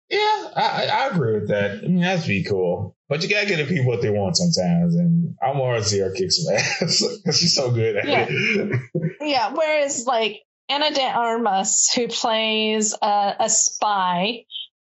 Yeah, 0.08 0.50
I, 0.56 0.88
I 0.92 1.08
agree 1.08 1.40
with 1.40 1.48
that. 1.48 1.82
I 1.82 1.86
mean, 1.86 2.00
that'd 2.00 2.26
be 2.26 2.44
cool. 2.44 2.96
But 3.08 3.22
you 3.22 3.28
gotta 3.28 3.46
get 3.46 3.56
the 3.56 3.64
people 3.64 3.86
what 3.86 4.00
they 4.00 4.10
want 4.10 4.36
sometimes. 4.36 4.94
And 4.94 5.34
I 5.42 5.50
want 5.52 5.82
to 5.82 5.88
see 5.88 5.98
her 5.98 6.12
kick 6.12 6.30
some 6.30 6.54
ass 6.54 7.02
she's 7.38 7.54
so 7.54 7.70
good 7.70 7.96
at 7.96 8.08
yeah. 8.08 8.26
it. 8.28 9.12
yeah. 9.20 9.52
Whereas, 9.52 10.06
like, 10.06 10.42
Ana 10.68 10.92
de 10.92 11.02
Armas, 11.02 11.90
who 11.94 12.08
plays 12.08 12.94
a, 13.00 13.34
a 13.40 13.50
spy, 13.50 14.44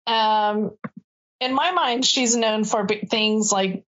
um, 0.07 0.71
in 1.39 1.53
my 1.53 1.71
mind, 1.71 2.05
she's 2.05 2.35
known 2.35 2.63
for 2.63 2.87
things 2.87 3.51
like 3.51 3.83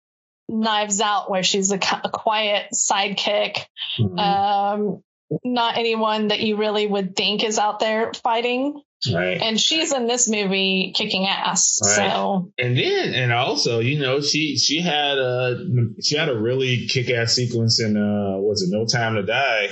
Knives 0.47 1.01
Out, 1.01 1.29
where 1.29 1.43
she's 1.43 1.71
a, 1.71 1.79
a 2.03 2.09
quiet 2.09 2.67
sidekick, 2.73 3.57
mm-hmm. 3.99 4.19
um, 4.19 5.03
not 5.43 5.77
anyone 5.77 6.29
that 6.29 6.39
you 6.39 6.57
really 6.57 6.87
would 6.87 7.15
think 7.15 7.43
is 7.43 7.59
out 7.59 7.79
there 7.79 8.11
fighting. 8.13 8.81
Right. 9.13 9.41
And 9.41 9.59
she's 9.59 9.93
in 9.93 10.07
this 10.07 10.27
movie 10.27 10.91
kicking 10.93 11.25
ass. 11.25 11.79
Right. 11.81 12.11
So 12.11 12.51
and 12.57 12.77
then 12.77 13.13
and 13.13 13.31
also, 13.31 13.79
you 13.79 13.97
know, 13.97 14.19
she 14.19 14.57
she 14.57 14.81
had 14.81 15.17
a 15.17 15.65
she 16.03 16.17
had 16.17 16.27
a 16.27 16.37
really 16.37 16.87
kick 16.87 17.09
ass 17.09 17.33
sequence 17.33 17.79
in 17.79 17.95
uh 17.95 18.37
was 18.39 18.61
it 18.61 18.75
No 18.75 18.85
Time 18.85 19.15
to 19.15 19.23
Die? 19.23 19.69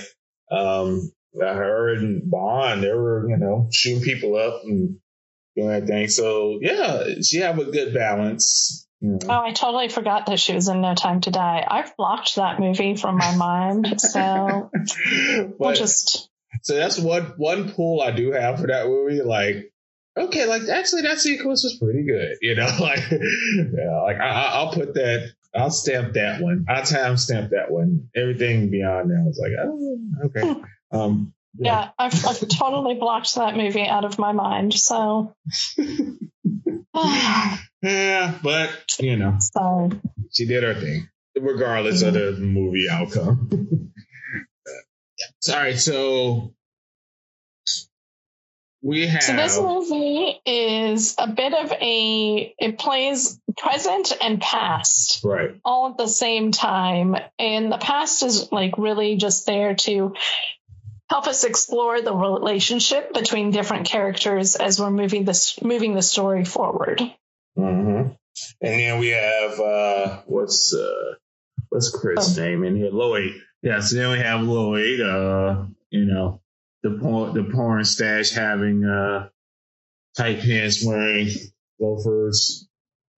Um 0.50 1.12
her 1.38 1.94
and 1.94 2.30
Bond, 2.32 2.82
they 2.82 2.94
were, 2.94 3.30
you 3.30 3.38
know, 3.38 3.68
shooting 3.72 4.02
people 4.02 4.38
up 4.38 4.62
and 4.64 4.98
doing 5.58 5.70
that 5.70 5.88
thing. 5.88 6.08
So 6.08 6.60
yeah, 6.62 7.22
she 7.24 7.40
have 7.40 7.60
a 7.60 7.66
good 7.66 7.94
balance. 7.94 8.88
You 9.02 9.12
know. 9.12 9.20
Oh, 9.30 9.42
I 9.42 9.52
totally 9.52 9.90
forgot 9.90 10.28
that 10.28 10.40
she 10.40 10.54
was 10.54 10.68
in 10.70 10.82
No 10.82 10.96
Time 10.96 11.22
to 11.22 11.32
Die. 11.32 11.68
I've 11.68 11.96
blocked 11.98 12.36
that 12.36 12.60
movie 12.60 12.96
from 12.96 13.18
my 13.18 13.36
mind, 13.36 14.00
so 14.00 14.72
we'll 15.58 15.74
just. 15.74 16.30
So 16.64 16.76
that's 16.76 16.98
one 16.98 17.34
one 17.38 17.72
pull 17.72 18.02
I 18.02 18.12
do 18.12 18.32
have 18.32 18.60
for 18.60 18.68
that 18.68 18.88
movie. 18.88 19.22
Like, 19.22 19.72
okay, 20.18 20.46
like 20.46 20.64
actually 20.64 21.04
that 21.04 21.20
sequence 21.20 21.64
was 21.64 21.78
pretty 21.78 22.06
good. 22.06 22.38
You 22.42 22.56
know, 22.56 22.70
like 22.80 23.04
yeah, 23.12 24.02
like 24.04 24.18
I, 24.20 24.64
will 24.64 24.72
put 24.72 24.94
that. 24.96 25.34
I'll 25.56 25.72
stamp 25.72 26.14
that 26.14 26.42
one. 26.42 26.66
I'll 26.68 26.84
time 26.84 27.18
stamp 27.18 27.52
that 27.52 27.72
one. 27.72 28.10
Everything 28.16 28.70
beyond 28.70 29.10
that 29.10 29.24
was 29.26 29.40
like, 29.42 29.54
oh, 29.60 30.26
okay. 30.26 30.62
Um, 30.92 31.34
yeah, 31.58 31.90
I've, 31.98 32.26
I've 32.26 32.48
totally 32.48 32.96
blocked 32.96 33.36
that 33.36 33.56
movie 33.56 33.88
out 33.88 34.06
of 34.06 34.20
my 34.20 34.32
mind. 34.32 34.74
So. 34.74 35.36
yeah, 37.84 38.38
but 38.42 38.72
you 39.00 39.18
know, 39.18 39.38
so. 39.40 39.92
she 40.32 40.46
did 40.46 40.64
her 40.64 40.76
thing, 40.76 41.08
regardless 41.40 42.04
mm-hmm. 42.04 42.16
of 42.16 42.38
the 42.38 42.46
movie 42.46 42.88
outcome. 42.90 43.50
All 45.50 45.56
right, 45.56 45.78
so 45.78 46.54
we 48.82 49.08
have. 49.08 49.24
So 49.24 49.36
this 49.36 49.60
movie 49.60 50.40
is 50.46 51.16
a 51.18 51.28
bit 51.28 51.54
of 51.54 51.72
a. 51.72 52.54
It 52.58 52.78
plays 52.78 53.40
present 53.58 54.14
and 54.22 54.40
past, 54.42 55.22
right, 55.24 55.56
all 55.66 55.92
at 55.92 55.98
the 55.98 56.08
same 56.08 56.52
time, 56.52 57.16
and 57.40 57.72
the 57.72 57.78
past 57.78 58.24
is 58.24 58.52
like 58.52 58.78
really 58.78 59.16
just 59.16 59.46
there 59.46 59.76
to 59.76 60.14
help 61.10 61.28
us 61.28 61.44
explore 61.44 62.02
the 62.02 62.14
relationship 62.14 63.14
between 63.14 63.52
different 63.52 63.88
characters 63.88 64.56
as 64.56 64.80
we're 64.80 64.92
moving 64.92 65.26
this 65.26 65.62
moving 65.62 65.94
the 65.94 66.02
story 66.02 66.46
forward. 66.46 67.02
Mm-hmm. 67.58 68.14
And 68.62 68.80
then 68.80 69.00
we 69.00 69.10
have 69.10 69.60
uh, 69.60 70.22
what's 70.26 70.74
uh, 70.74 71.16
what's 71.70 71.90
Chris' 71.90 72.38
oh. 72.38 72.42
name 72.42 72.64
in 72.64 72.76
here? 72.76 72.92
Lloyd. 72.92 73.34
Yeah. 73.62 73.80
So 73.80 73.96
then 73.96 74.12
we 74.12 74.20
have 74.20 74.42
Lloyd. 74.42 75.02
Uh, 75.02 75.66
you 75.90 76.06
know, 76.06 76.42
the 76.84 76.92
porn 77.02 77.34
the 77.34 77.44
porn 77.52 77.84
stash 77.86 78.32
having 78.32 78.84
uh, 78.84 79.30
tight 80.16 80.42
pants, 80.42 80.86
wearing 80.86 81.30
loafers. 81.80 82.68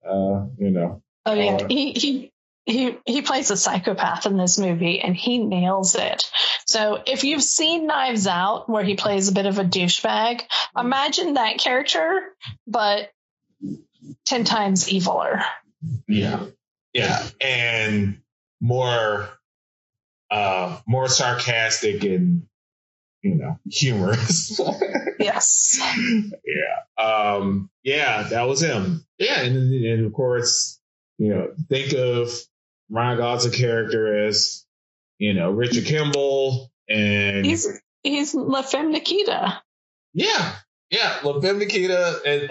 Uh, 0.06 0.48
you 0.58 0.72
know. 0.72 1.02
Oh 1.26 1.34
yeah, 1.34 1.68
he 1.68 1.92
he 1.92 2.32
he 2.70 2.98
he 3.06 3.22
plays 3.22 3.50
a 3.52 3.58
psychopath 3.58 4.26
in 4.26 4.38
this 4.38 4.60
movie 4.60 5.02
and 5.02 5.16
he 5.16 5.40
nails 5.40 5.96
it. 5.96 6.24
So 6.66 7.02
if 7.06 7.24
you've 7.24 7.44
seen 7.44 7.88
Knives 7.88 8.28
Out 8.28 8.70
where 8.70 8.84
he 8.84 8.96
plays 8.96 9.28
a 9.28 9.34
bit 9.34 9.48
of 9.48 9.58
a 9.58 9.64
douchebag, 9.64 10.42
imagine 10.78 11.34
that 11.34 11.58
character 11.58 12.22
but 12.68 13.10
10 14.28 14.44
times 14.44 14.88
eviler. 14.88 15.42
Yeah. 16.08 16.46
Yeah, 16.94 17.28
and 17.42 18.22
more 18.62 19.30
uh 20.32 20.80
more 20.88 21.08
sarcastic 21.08 22.04
and 22.04 22.44
you 23.22 23.36
know, 23.36 23.60
humorous. 23.70 24.60
yes. 25.20 25.80
Yeah. 25.80 27.04
Um 27.04 27.70
yeah, 27.84 28.24
that 28.24 28.48
was 28.48 28.62
him. 28.62 29.06
Yeah, 29.18 29.42
and, 29.42 29.74
and 29.74 30.06
of 30.06 30.14
course, 30.14 30.80
you 31.18 31.30
know, 31.30 31.54
think 31.68 31.94
of 31.94 32.32
Ryan 32.90 33.18
Gosling's 33.18 33.56
character 33.56 34.26
as, 34.26 34.66
you 35.18 35.34
know, 35.34 35.52
Richard 35.52 35.86
Kimball 35.86 36.72
and 36.90 37.46
he's 37.46 37.68
he's 38.04 38.34
La 38.34 38.62
Femme 38.62 38.92
Nikita. 38.92 39.62
Yeah, 40.14 40.56
yeah, 40.90 41.20
La 41.24 41.40
Femme 41.40 41.60
Nikita 41.60 42.22
and 42.26 42.50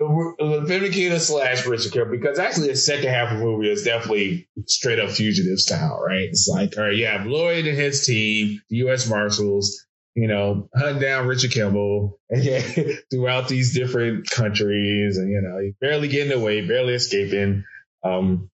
La 0.00 0.66
Femme 0.66 0.82
Nikita 0.82 1.18
slash 1.18 1.66
Richard 1.66 1.92
Kimball 1.92 2.10
because 2.10 2.38
actually 2.38 2.68
the 2.68 2.76
second 2.76 3.08
half 3.08 3.32
of 3.32 3.38
the 3.38 3.44
movie 3.44 3.70
is 3.70 3.84
definitely 3.84 4.48
straight 4.66 4.98
up 4.98 5.10
fugitive 5.10 5.58
style, 5.58 6.00
right? 6.06 6.28
It's 6.28 6.48
like, 6.48 6.76
all 6.76 6.84
right, 6.84 6.94
you 6.94 7.06
have 7.06 7.26
Lloyd 7.26 7.66
and 7.66 7.76
his 7.76 8.04
team, 8.04 8.60
the 8.68 8.76
U.S. 8.78 9.08
Marshals, 9.08 9.86
you 10.14 10.28
know, 10.28 10.68
hunt 10.74 11.00
down 11.00 11.26
Richard 11.26 11.52
Kimball 11.52 12.18
and 12.28 12.98
throughout 13.10 13.48
these 13.48 13.74
different 13.74 14.28
countries, 14.28 15.16
and 15.16 15.30
you 15.30 15.40
know, 15.40 15.72
barely 15.80 16.08
getting 16.08 16.32
away, 16.32 16.66
barely 16.66 16.94
escaping. 16.94 17.64
Um, 18.04 18.50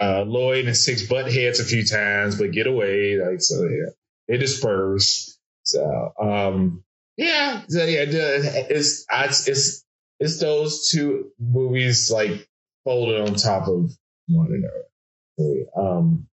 uh, 0.00 0.22
Lloyd 0.22 0.66
and 0.66 0.76
six 0.76 1.06
butt 1.06 1.32
heads 1.32 1.60
a 1.60 1.64
few 1.64 1.84
times, 1.84 2.38
but 2.38 2.52
get 2.52 2.66
away. 2.66 3.18
Like 3.18 3.40
so, 3.40 3.64
yeah, 3.64 3.90
they 4.28 4.36
disperse. 4.36 5.38
So, 5.64 6.12
um, 6.20 6.84
yeah, 7.16 7.62
so 7.68 7.84
yeah, 7.84 8.04
it's 8.08 9.04
it's 9.10 9.84
it's 10.20 10.40
those 10.40 10.88
two 10.90 11.32
movies 11.38 12.10
like 12.10 12.48
folded 12.84 13.20
on 13.28 13.34
top 13.34 13.68
of 13.68 13.90
one 14.28 14.46
another. 14.46 14.84
Um, 15.76 16.26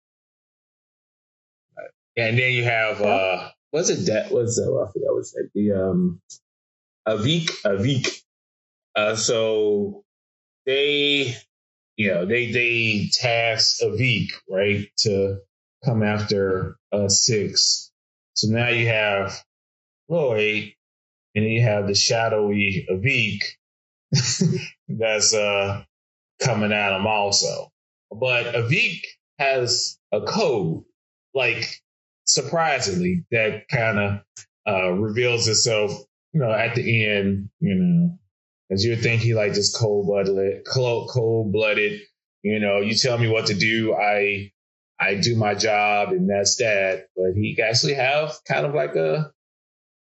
and 2.16 2.38
then 2.38 2.52
you 2.52 2.64
have 2.64 3.00
uh, 3.00 3.50
was 3.72 3.90
it 3.90 4.12
that 4.12 4.32
was 4.32 4.58
uh, 4.58 4.64
I 4.64 4.92
forgot 4.92 5.14
what's 5.14 5.32
that 5.32 5.50
the 5.54 5.72
um, 5.72 6.20
Avik 7.06 7.50
Avik. 7.64 8.22
Uh, 8.94 9.16
so 9.16 10.04
they 10.66 11.36
you 11.96 12.08
know, 12.14 12.26
they 12.26 12.52
they 12.52 13.10
task 13.12 13.82
Avik, 13.82 14.30
right, 14.50 14.86
to 15.00 15.38
come 15.84 16.02
after 16.02 16.76
uh 16.92 17.08
six. 17.08 17.92
So 18.34 18.48
now 18.48 18.68
you 18.68 18.88
have 18.88 19.38
Lloyd, 20.08 20.72
and 21.34 21.44
you 21.44 21.62
have 21.62 21.86
the 21.88 21.94
shadowy 21.94 22.86
Avik 22.90 23.42
that's 24.88 25.34
uh 25.34 25.84
coming 26.42 26.72
at 26.72 26.96
him 26.96 27.06
also. 27.06 27.70
But 28.10 28.54
Avik 28.54 29.02
has 29.38 29.98
a 30.12 30.22
code, 30.22 30.84
like 31.34 31.80
surprisingly, 32.26 33.24
that 33.30 33.68
kind 33.68 33.98
of 33.98 34.20
uh 34.66 34.90
reveals 34.92 35.48
itself, 35.48 35.92
you 36.32 36.40
know, 36.40 36.52
at 36.52 36.74
the 36.74 37.06
end, 37.06 37.50
you 37.60 37.74
know, 37.76 38.18
Cause 38.72 38.84
you 38.84 38.96
think 38.96 39.20
he 39.20 39.34
like 39.34 39.52
just 39.52 39.76
cold 39.76 40.06
blooded, 40.06 40.64
cold 40.66 41.52
blooded. 41.52 42.00
You 42.42 42.58
know, 42.58 42.80
you 42.80 42.94
tell 42.94 43.18
me 43.18 43.28
what 43.28 43.46
to 43.46 43.54
do. 43.54 43.94
I, 43.94 44.50
I 44.98 45.16
do 45.16 45.36
my 45.36 45.54
job 45.54 46.08
and 46.08 46.28
that's 46.28 46.56
that. 46.56 47.08
But 47.14 47.34
he 47.34 47.60
actually 47.62 47.94
have 47.94 48.32
kind 48.48 48.64
of 48.64 48.74
like 48.74 48.96
a 48.96 49.30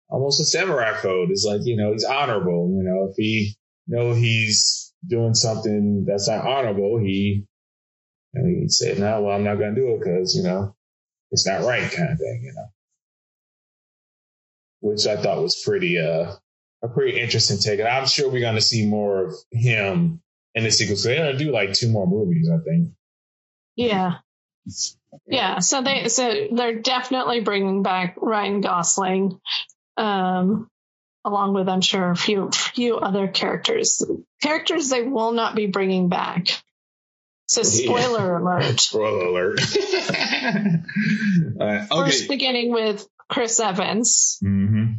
almost 0.09 0.39
a 0.39 0.45
samurai 0.45 0.93
code. 0.93 1.31
It's 1.31 1.43
like, 1.43 1.61
you 1.65 1.75
know, 1.75 1.91
he's 1.91 2.05
honorable. 2.05 2.71
You 2.73 2.83
know, 2.83 3.09
if 3.09 3.17
he 3.17 3.55
know 3.87 4.13
he's 4.13 4.93
doing 5.05 5.33
something 5.33 6.05
that's 6.07 6.29
not 6.29 6.47
honorable, 6.47 6.97
he 6.97 7.45
know, 8.33 8.45
he 8.47 8.69
said, 8.69 8.99
No, 8.99 9.21
well, 9.21 9.35
I'm 9.35 9.43
not 9.43 9.55
gonna 9.55 9.75
do 9.75 9.95
it 9.95 9.99
because, 9.99 10.35
you 10.35 10.43
know, 10.43 10.75
it's 11.31 11.45
not 11.45 11.63
right 11.63 11.91
kind 11.91 12.11
of 12.11 12.17
thing, 12.17 12.41
you 12.43 12.53
know. 12.55 12.67
Which 14.79 15.07
I 15.07 15.21
thought 15.21 15.41
was 15.41 15.61
pretty 15.63 15.99
uh 15.99 16.35
a 16.83 16.87
pretty 16.87 17.19
interesting 17.19 17.57
take. 17.57 17.79
And 17.79 17.87
I'm 17.87 18.07
sure 18.07 18.29
we're 18.29 18.41
gonna 18.41 18.61
see 18.61 18.85
more 18.85 19.25
of 19.25 19.35
him 19.51 20.21
in 20.53 20.63
the 20.63 20.71
sequel. 20.71 20.95
So 20.95 21.09
they're 21.09 21.17
gonna 21.17 21.37
do 21.37 21.51
like 21.51 21.73
two 21.73 21.89
more 21.89 22.07
movies, 22.07 22.49
I 22.49 22.57
think. 22.63 22.89
Yeah. 23.75 24.15
Yeah, 25.27 25.59
so 25.59 25.81
they 25.81 26.07
so 26.09 26.47
they're 26.51 26.79
definitely 26.79 27.41
bringing 27.41 27.83
back 27.83 28.15
Ryan 28.17 28.61
Gosling, 28.61 29.39
um, 29.95 30.69
along 31.23 31.53
with 31.53 31.69
I'm 31.69 31.81
sure 31.81 32.11
a 32.11 32.15
few 32.15 32.49
few 32.51 32.97
other 32.97 33.27
characters. 33.27 34.03
Characters 34.41 34.89
they 34.89 35.03
will 35.03 35.31
not 35.31 35.55
be 35.55 35.67
bringing 35.67 36.09
back. 36.09 36.47
So 37.47 37.63
spoiler 37.63 38.33
yeah. 38.33 38.39
alert. 38.39 38.79
Spoiler 38.79 39.25
alert. 39.25 39.59
uh, 41.61 41.61
okay. 41.61 41.87
First 41.89 42.27
beginning 42.27 42.71
with 42.71 43.07
Chris 43.29 43.59
Evans. 43.59 44.39
Mm-hmm. 44.43 44.93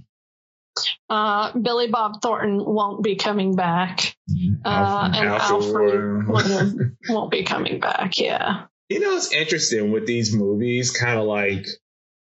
Uh, 1.09 1.57
Billy 1.59 1.89
Bob 1.89 2.21
Thornton 2.23 2.65
won't 2.65 3.03
be 3.03 3.17
coming 3.17 3.55
back. 3.55 4.17
Uh, 4.65 5.11
and 5.15 5.29
Alfred, 5.29 6.27
Alfred 6.29 6.97
won't 7.09 7.31
be 7.31 7.45
coming 7.45 7.81
back. 7.81 8.19
Yeah. 8.19 8.65
You 8.89 9.01
know, 9.01 9.17
it's 9.17 9.33
interesting 9.33 9.91
with 9.91 10.07
these 10.07 10.35
movies, 10.35 10.91
kind 10.91 11.19
of 11.19 11.27
like 11.27 11.67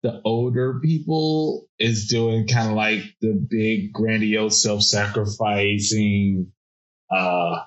the 0.03 0.21
older 0.25 0.81
people 0.81 1.67
is 1.79 2.07
doing 2.07 2.47
kind 2.47 2.71
of 2.71 2.77
like 2.77 3.03
the 3.21 3.33
big 3.33 3.93
grandiose 3.93 4.63
self-sacrificing 4.63 6.53
uh 7.11 7.59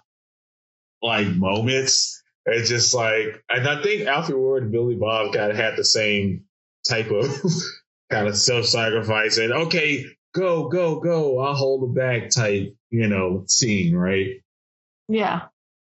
like 1.01 1.27
moments 1.27 2.23
it's 2.45 2.69
just 2.69 2.93
like 2.93 3.43
and 3.49 3.67
i 3.67 3.81
think 3.83 4.03
alfre 4.03 4.35
woodard 4.35 4.63
and 4.63 4.71
billy 4.71 4.95
bob 4.95 5.33
kind 5.33 5.51
of 5.51 5.57
had 5.57 5.75
the 5.75 5.83
same 5.83 6.45
type 6.87 7.11
of 7.11 7.25
kind 8.11 8.27
of 8.27 8.37
self-sacrifice 8.37 9.37
and 9.37 9.53
okay 9.53 10.05
go 10.33 10.69
go 10.69 10.99
go 10.99 11.39
i'll 11.39 11.55
hold 11.55 11.83
the 11.83 11.99
back 11.99 12.29
type 12.29 12.75
you 12.89 13.07
know 13.07 13.43
scene 13.47 13.95
right 13.95 14.41
yeah 15.07 15.47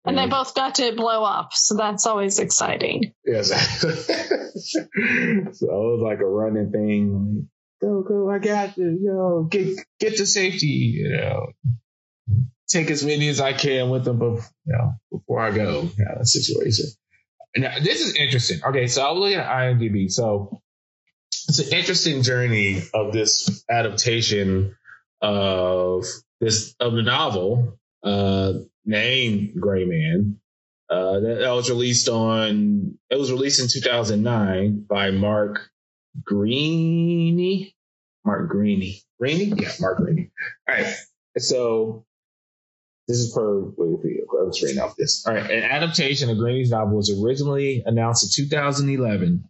and 0.06 0.18
they 0.18 0.28
both 0.28 0.54
got 0.54 0.76
to 0.76 0.92
blow 0.94 1.24
up, 1.24 1.54
so 1.54 1.76
that's 1.76 2.06
always 2.06 2.40
exciting. 2.40 3.14
Yes. 3.26 3.48
so 3.82 4.80
it 4.82 5.60
was 5.62 6.02
like 6.04 6.20
a 6.20 6.26
running 6.26 6.72
thing. 6.72 7.50
Go, 7.82 8.02
go, 8.02 8.30
I 8.30 8.40
got 8.40 8.76
this. 8.76 9.00
Yo, 9.02 9.48
get 9.50 9.78
get 10.00 10.18
to 10.18 10.26
safety, 10.26 10.68
you 10.68 11.10
know. 11.16 11.48
Take 12.68 12.92
as 12.92 13.06
many 13.06 13.30
as 13.30 13.40
I 13.40 13.54
can 13.54 13.90
with 13.90 14.04
them 14.04 14.20
before, 14.20 14.50
you 14.66 14.74
know, 14.74 14.94
before 15.12 15.40
I 15.40 15.52
go, 15.52 15.82
kind 15.82 16.20
of 16.20 16.28
situation. 16.28 16.86
Now, 17.56 17.78
this 17.80 18.02
is 18.02 18.16
interesting. 18.16 18.62
Okay, 18.66 18.88
so 18.88 19.06
I 19.06 19.12
was 19.12 19.20
looking 19.20 19.38
at 19.38 19.48
IMDb. 19.48 20.10
So 20.10 20.62
it's 21.48 21.60
an 21.60 21.78
interesting 21.78 22.24
journey 22.24 22.82
of 22.94 23.14
this 23.14 23.64
adaptation 23.70 24.76
of 25.22 26.06
this 26.40 26.76
of 26.80 26.94
the 26.94 27.02
novel 27.02 27.80
uh, 28.04 28.54
named 28.86 29.60
Gray 29.60 29.86
Man. 29.86 30.40
Uh, 30.90 31.20
that, 31.22 31.40
that, 31.40 31.52
was 31.52 31.70
released 31.70 32.10
on. 32.10 32.98
It 33.10 33.18
was 33.18 33.32
released 33.32 33.60
in 33.60 33.68
2009 33.68 34.86
by 34.88 35.12
Mark 35.12 35.70
Greaney. 36.22 37.74
Mark 38.26 38.52
Greaney. 38.52 39.02
Greaney? 39.22 39.60
Yeah, 39.60 39.72
Mark 39.80 40.00
Greaney. 40.00 40.30
All 40.70 40.76
right. 40.76 40.94
So 41.38 42.06
this 43.08 43.18
is 43.18 43.34
per 43.34 43.62
Wikipedia. 43.62 44.22
I 44.40 44.44
was 44.44 44.62
reading 44.62 44.82
off 44.82 44.96
this. 44.96 45.26
All 45.26 45.34
right. 45.34 45.50
An 45.50 45.64
adaptation 45.64 46.30
of 46.30 46.38
Greaney's 46.38 46.72
novel 46.72 46.98
was 46.98 47.10
originally 47.24 47.82
announced 47.86 48.24
in 48.24 48.46
2011 48.46 49.50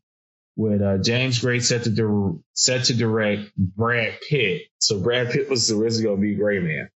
with 0.55 0.81
uh, 0.81 0.97
James 0.99 1.39
Gray 1.39 1.59
set 1.59 1.83
to 1.83 1.89
di- 1.89 2.39
set 2.53 2.85
to 2.85 2.93
direct 2.93 3.51
Brad 3.57 4.13
Pitt. 4.29 4.63
So 4.79 4.99
Brad 4.99 5.31
Pitt 5.31 5.49
was 5.49 5.71
originally 5.71 6.03
going 6.03 6.17
to 6.17 6.21
be 6.21 6.35
Gray 6.35 6.59
Man. 6.59 6.89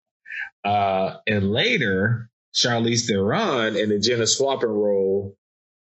Uh, 0.64 1.18
and 1.26 1.52
later, 1.52 2.30
Charlize 2.54 3.08
Theron 3.08 3.76
in 3.76 3.90
the 3.90 4.00
Jenna 4.00 4.28
swapping 4.28 4.70
role, 4.70 5.36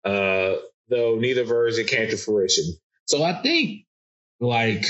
uh, 0.03 0.55
though 0.89 1.17
neither 1.19 1.43
version 1.43 1.85
came 1.85 2.09
to 2.09 2.17
fruition. 2.17 2.65
So 3.05 3.23
I 3.23 3.41
think, 3.41 3.85
like, 4.39 4.85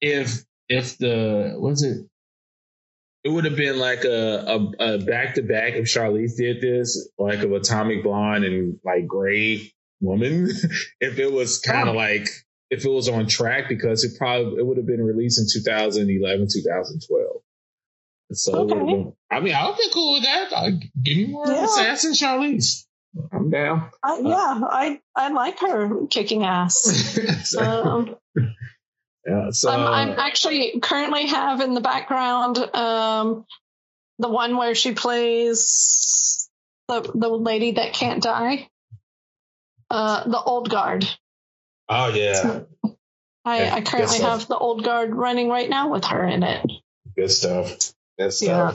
if 0.00 0.44
if 0.68 0.98
the 0.98 1.56
was 1.58 1.82
it, 1.82 2.06
it 3.22 3.28
would 3.28 3.44
have 3.44 3.56
been 3.56 3.78
like 3.78 4.04
a 4.04 4.72
a 4.78 4.98
back 4.98 5.34
to 5.34 5.42
back 5.42 5.74
if 5.74 5.86
Charlize 5.86 6.36
did 6.36 6.60
this, 6.60 7.08
like 7.18 7.40
of 7.40 7.52
Atomic 7.52 8.02
Blonde 8.02 8.44
and 8.44 8.78
like 8.84 9.06
Gray 9.06 9.72
Woman. 10.04 10.50
if 11.00 11.18
it 11.18 11.32
was 11.32 11.58
kind 11.58 11.88
of 11.88 11.94
like 11.94 12.28
if 12.70 12.84
it 12.84 12.90
was 12.90 13.08
on 13.08 13.26
track 13.26 13.68
because 13.68 14.04
it 14.04 14.18
probably 14.18 14.58
it 14.58 14.66
would 14.66 14.76
have 14.76 14.86
been 14.86 15.02
released 15.02 15.38
in 15.38 15.46
2011 15.50 16.48
2012 16.52 17.42
so 18.32 18.70
okay. 18.70 19.12
I 19.30 19.40
mean, 19.40 19.54
I'll 19.54 19.76
be 19.76 19.90
cool 19.92 20.14
with 20.14 20.22
that. 20.24 20.52
Uh, 20.52 20.70
give 21.02 21.16
me 21.16 21.26
more 21.26 21.46
yeah. 21.46 21.64
Assassin 21.64 22.12
Charlize. 22.12 22.86
I'm 23.32 23.50
down. 23.50 23.90
I, 24.02 24.18
yeah, 24.18 24.60
I 24.62 25.00
I 25.14 25.28
like 25.28 25.60
her 25.60 26.06
kicking 26.06 26.42
ass. 26.42 27.18
um, 27.58 28.16
yeah, 29.26 29.50
so 29.50 29.70
I'm, 29.70 30.10
I'm, 30.10 30.18
actually 30.18 30.80
currently 30.80 31.26
have 31.26 31.60
in 31.60 31.74
the 31.74 31.80
background 31.80 32.58
um, 32.58 33.44
the 34.18 34.28
one 34.28 34.56
where 34.56 34.74
she 34.74 34.94
plays 34.94 36.48
the 36.88 37.02
the 37.14 37.28
lady 37.28 37.72
that 37.72 37.92
can't 37.92 38.22
die, 38.22 38.68
uh, 39.90 40.28
the 40.28 40.40
old 40.40 40.70
guard. 40.70 41.08
Oh 41.88 42.08
yeah. 42.08 42.60
I, 43.44 43.64
yeah, 43.64 43.74
I 43.74 43.80
currently 43.82 44.20
have 44.20 44.48
the 44.48 44.56
old 44.56 44.84
guard 44.84 45.14
running 45.14 45.50
right 45.50 45.68
now 45.68 45.90
with 45.90 46.04
her 46.06 46.26
in 46.26 46.42
it. 46.42 46.64
Good 47.16 47.30
stuff. 47.30 47.92
Yes. 48.18 48.42
Uh, 48.42 48.74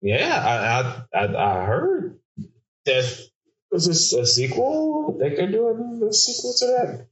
yeah, 0.00 1.04
I, 1.12 1.18
I 1.18 1.62
I 1.62 1.64
heard 1.66 2.18
that 2.86 3.28
was 3.70 3.86
this 3.86 4.12
a 4.12 4.26
sequel. 4.26 5.18
They 5.18 5.34
they're 5.34 5.50
doing 5.50 6.00
a 6.08 6.12
sequel 6.12 6.54
to 6.58 6.66
that. 6.66 7.06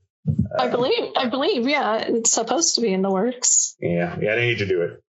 I 0.59 0.69
believe, 0.69 1.13
I 1.17 1.29
believe, 1.29 1.69
yeah, 1.69 1.99
it's 1.99 2.33
supposed 2.33 2.77
to 2.77 2.81
be 2.81 2.93
in 2.93 3.03
the 3.03 3.11
works. 3.11 3.77
Yeah, 3.79 4.17
yeah, 4.21 4.37
they 4.37 4.47
need 4.47 4.59
to 4.59 4.67
do 4.67 4.83
it. 4.83 5.03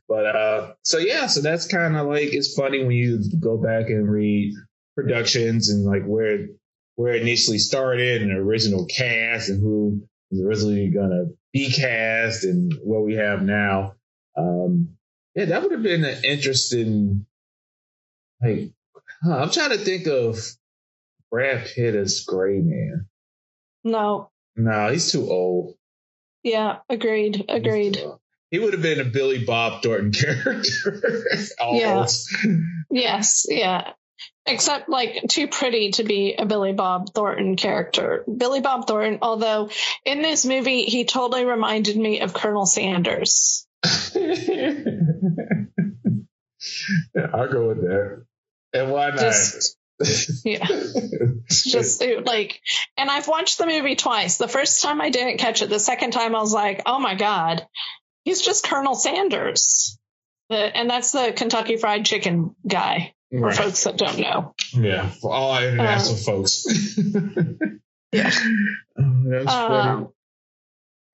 but 0.08 0.26
uh, 0.26 0.72
so 0.82 0.98
yeah, 0.98 1.26
so 1.26 1.40
that's 1.40 1.66
kind 1.66 1.96
of 1.96 2.06
like 2.06 2.34
it's 2.34 2.54
funny 2.54 2.84
when 2.84 2.90
you 2.96 3.20
go 3.40 3.56
back 3.56 3.88
and 3.88 4.10
read 4.10 4.52
productions 4.94 5.70
and 5.70 5.84
like 5.84 6.04
where 6.04 6.48
where 6.96 7.14
it 7.14 7.22
initially 7.22 7.58
started 7.58 8.22
and 8.22 8.30
the 8.30 8.36
original 8.36 8.86
cast 8.86 9.48
and 9.48 9.60
who 9.60 10.02
was 10.30 10.40
originally 10.40 10.90
gonna 10.90 11.26
be 11.52 11.70
cast 11.70 12.44
and 12.44 12.72
what 12.82 13.04
we 13.04 13.14
have 13.14 13.42
now. 13.42 13.94
Um, 14.36 14.96
yeah, 15.34 15.46
that 15.46 15.62
would 15.62 15.72
have 15.72 15.82
been 15.82 16.04
an 16.04 16.24
interesting. 16.24 17.26
Like, 18.42 18.72
huh, 19.22 19.36
I'm 19.36 19.50
trying 19.50 19.70
to 19.70 19.78
think 19.78 20.06
of 20.06 20.38
Brad 21.30 21.66
Pitt 21.66 21.94
as 21.94 22.24
Gray 22.26 22.58
Man. 22.58 23.06
No. 23.84 24.30
No, 24.56 24.90
he's 24.90 25.10
too 25.10 25.30
old. 25.30 25.76
Yeah, 26.42 26.78
agreed. 26.88 27.44
Agreed. 27.48 27.98
He 28.50 28.58
would 28.58 28.74
have 28.74 28.82
been 28.82 29.00
a 29.00 29.04
Billy 29.04 29.44
Bob 29.44 29.82
Thornton 29.82 30.12
character. 30.12 31.24
Yeah. 31.72 32.06
Yes. 32.90 33.46
Yeah. 33.48 33.92
Except 34.44 34.88
like 34.88 35.22
too 35.28 35.46
pretty 35.46 35.92
to 35.92 36.04
be 36.04 36.34
a 36.34 36.44
Billy 36.44 36.72
Bob 36.72 37.12
Thornton 37.12 37.56
character. 37.56 38.24
Billy 38.24 38.60
Bob 38.60 38.88
Thornton, 38.88 39.20
although 39.22 39.70
in 40.04 40.20
this 40.20 40.44
movie 40.44 40.84
he 40.84 41.04
totally 41.04 41.44
reminded 41.44 41.96
me 41.96 42.20
of 42.20 42.34
Colonel 42.34 42.66
Sanders. 42.66 43.66
yeah, 44.14 44.74
I'll 47.32 47.52
go 47.52 47.68
with 47.68 47.82
that. 47.82 48.24
And 48.72 48.90
why 48.90 49.10
not? 49.10 49.20
Just, 49.20 49.76
yeah. 50.44 50.66
Just 51.48 52.02
like, 52.24 52.60
and 52.96 53.10
I've 53.10 53.28
watched 53.28 53.58
the 53.58 53.66
movie 53.66 53.96
twice. 53.96 54.38
The 54.38 54.48
first 54.48 54.82
time 54.82 55.00
I 55.00 55.10
didn't 55.10 55.38
catch 55.38 55.62
it. 55.62 55.68
The 55.68 55.78
second 55.78 56.12
time 56.12 56.34
I 56.34 56.40
was 56.40 56.52
like, 56.52 56.82
oh 56.86 56.98
my 56.98 57.14
God, 57.14 57.66
he's 58.24 58.42
just 58.42 58.64
Colonel 58.64 58.94
Sanders. 58.94 59.98
and 60.50 60.90
that's 60.90 61.12
the 61.12 61.32
Kentucky 61.34 61.76
Fried 61.76 62.04
Chicken 62.04 62.54
guy, 62.66 63.14
right. 63.32 63.54
for 63.54 63.62
folks 63.62 63.84
that 63.84 63.96
don't 63.96 64.18
know. 64.18 64.54
Yeah, 64.72 65.08
for 65.08 65.32
all 65.32 65.62
international 65.62 66.14
um, 66.14 66.20
folks. 66.20 66.66
yeah. 68.12 68.30
Oh, 68.98 69.22
that's 69.24 69.52
um, 69.52 69.68
funny. 69.68 70.06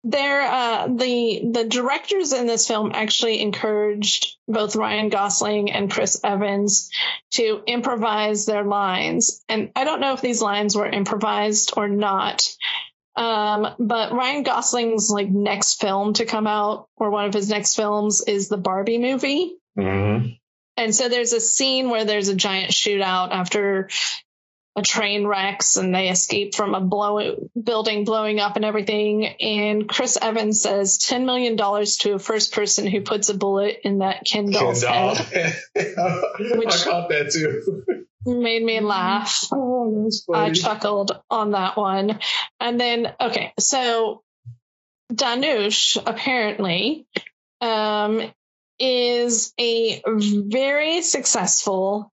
there 0.04 0.42
uh, 0.42 0.86
the 0.88 1.42
the 1.52 1.64
directors 1.64 2.32
in 2.32 2.46
this 2.46 2.68
film 2.68 2.92
actually 2.94 3.40
encouraged 3.40 4.36
both 4.46 4.76
Ryan 4.76 5.08
Gosling 5.08 5.72
and 5.72 5.90
Chris 5.90 6.20
Evans 6.22 6.90
to 7.32 7.62
improvise 7.66 8.46
their 8.46 8.64
lines, 8.64 9.42
and 9.48 9.70
I 9.74 9.84
don't 9.84 10.00
know 10.00 10.12
if 10.12 10.20
these 10.20 10.42
lines 10.42 10.76
were 10.76 10.86
improvised 10.86 11.74
or 11.76 11.88
not. 11.88 12.42
Um, 13.14 13.68
but 13.78 14.12
Ryan 14.12 14.42
Gosling's 14.42 15.10
like 15.10 15.28
next 15.28 15.80
film 15.80 16.14
to 16.14 16.24
come 16.24 16.46
out, 16.46 16.88
or 16.96 17.10
one 17.10 17.26
of 17.26 17.34
his 17.34 17.50
next 17.50 17.74
films, 17.76 18.22
is 18.26 18.48
the 18.48 18.56
Barbie 18.56 18.96
movie. 18.96 19.54
Mm-hmm. 19.78 20.28
And 20.82 20.92
so 20.92 21.08
there's 21.08 21.32
a 21.32 21.40
scene 21.40 21.90
where 21.90 22.04
there's 22.04 22.28
a 22.28 22.34
giant 22.34 22.72
shootout 22.72 23.30
after 23.30 23.88
a 24.74 24.82
train 24.82 25.24
wrecks 25.24 25.76
and 25.76 25.94
they 25.94 26.08
escape 26.08 26.56
from 26.56 26.74
a 26.74 26.80
blow, 26.80 27.48
building 27.62 28.04
blowing 28.04 28.40
up 28.40 28.56
and 28.56 28.64
everything. 28.64 29.24
And 29.26 29.88
Chris 29.88 30.18
Evans 30.20 30.60
says 30.60 30.98
$10 30.98 31.24
million 31.24 31.56
to 31.56 32.14
a 32.14 32.18
first 32.18 32.52
person 32.52 32.88
who 32.88 33.02
puts 33.02 33.28
a 33.28 33.34
bullet 33.34 33.78
in 33.84 33.98
that 33.98 34.24
Ken 34.24 34.50
doll's 34.50 34.82
head. 34.82 35.18
which 35.74 36.74
I 36.74 36.84
caught 36.84 37.08
that 37.10 37.30
too. 37.32 38.04
Made 38.26 38.64
me 38.64 38.80
laugh. 38.80 39.46
Oh, 39.54 40.10
I 40.34 40.50
chuckled 40.50 41.12
on 41.30 41.52
that 41.52 41.76
one. 41.76 42.18
And 42.58 42.80
then, 42.80 43.12
okay, 43.20 43.52
so 43.58 44.22
Dhanush 45.12 45.96
apparently 46.04 47.06
um, 47.60 48.32
is 48.82 49.54
a 49.60 50.02
very 50.06 51.02
successful 51.02 52.10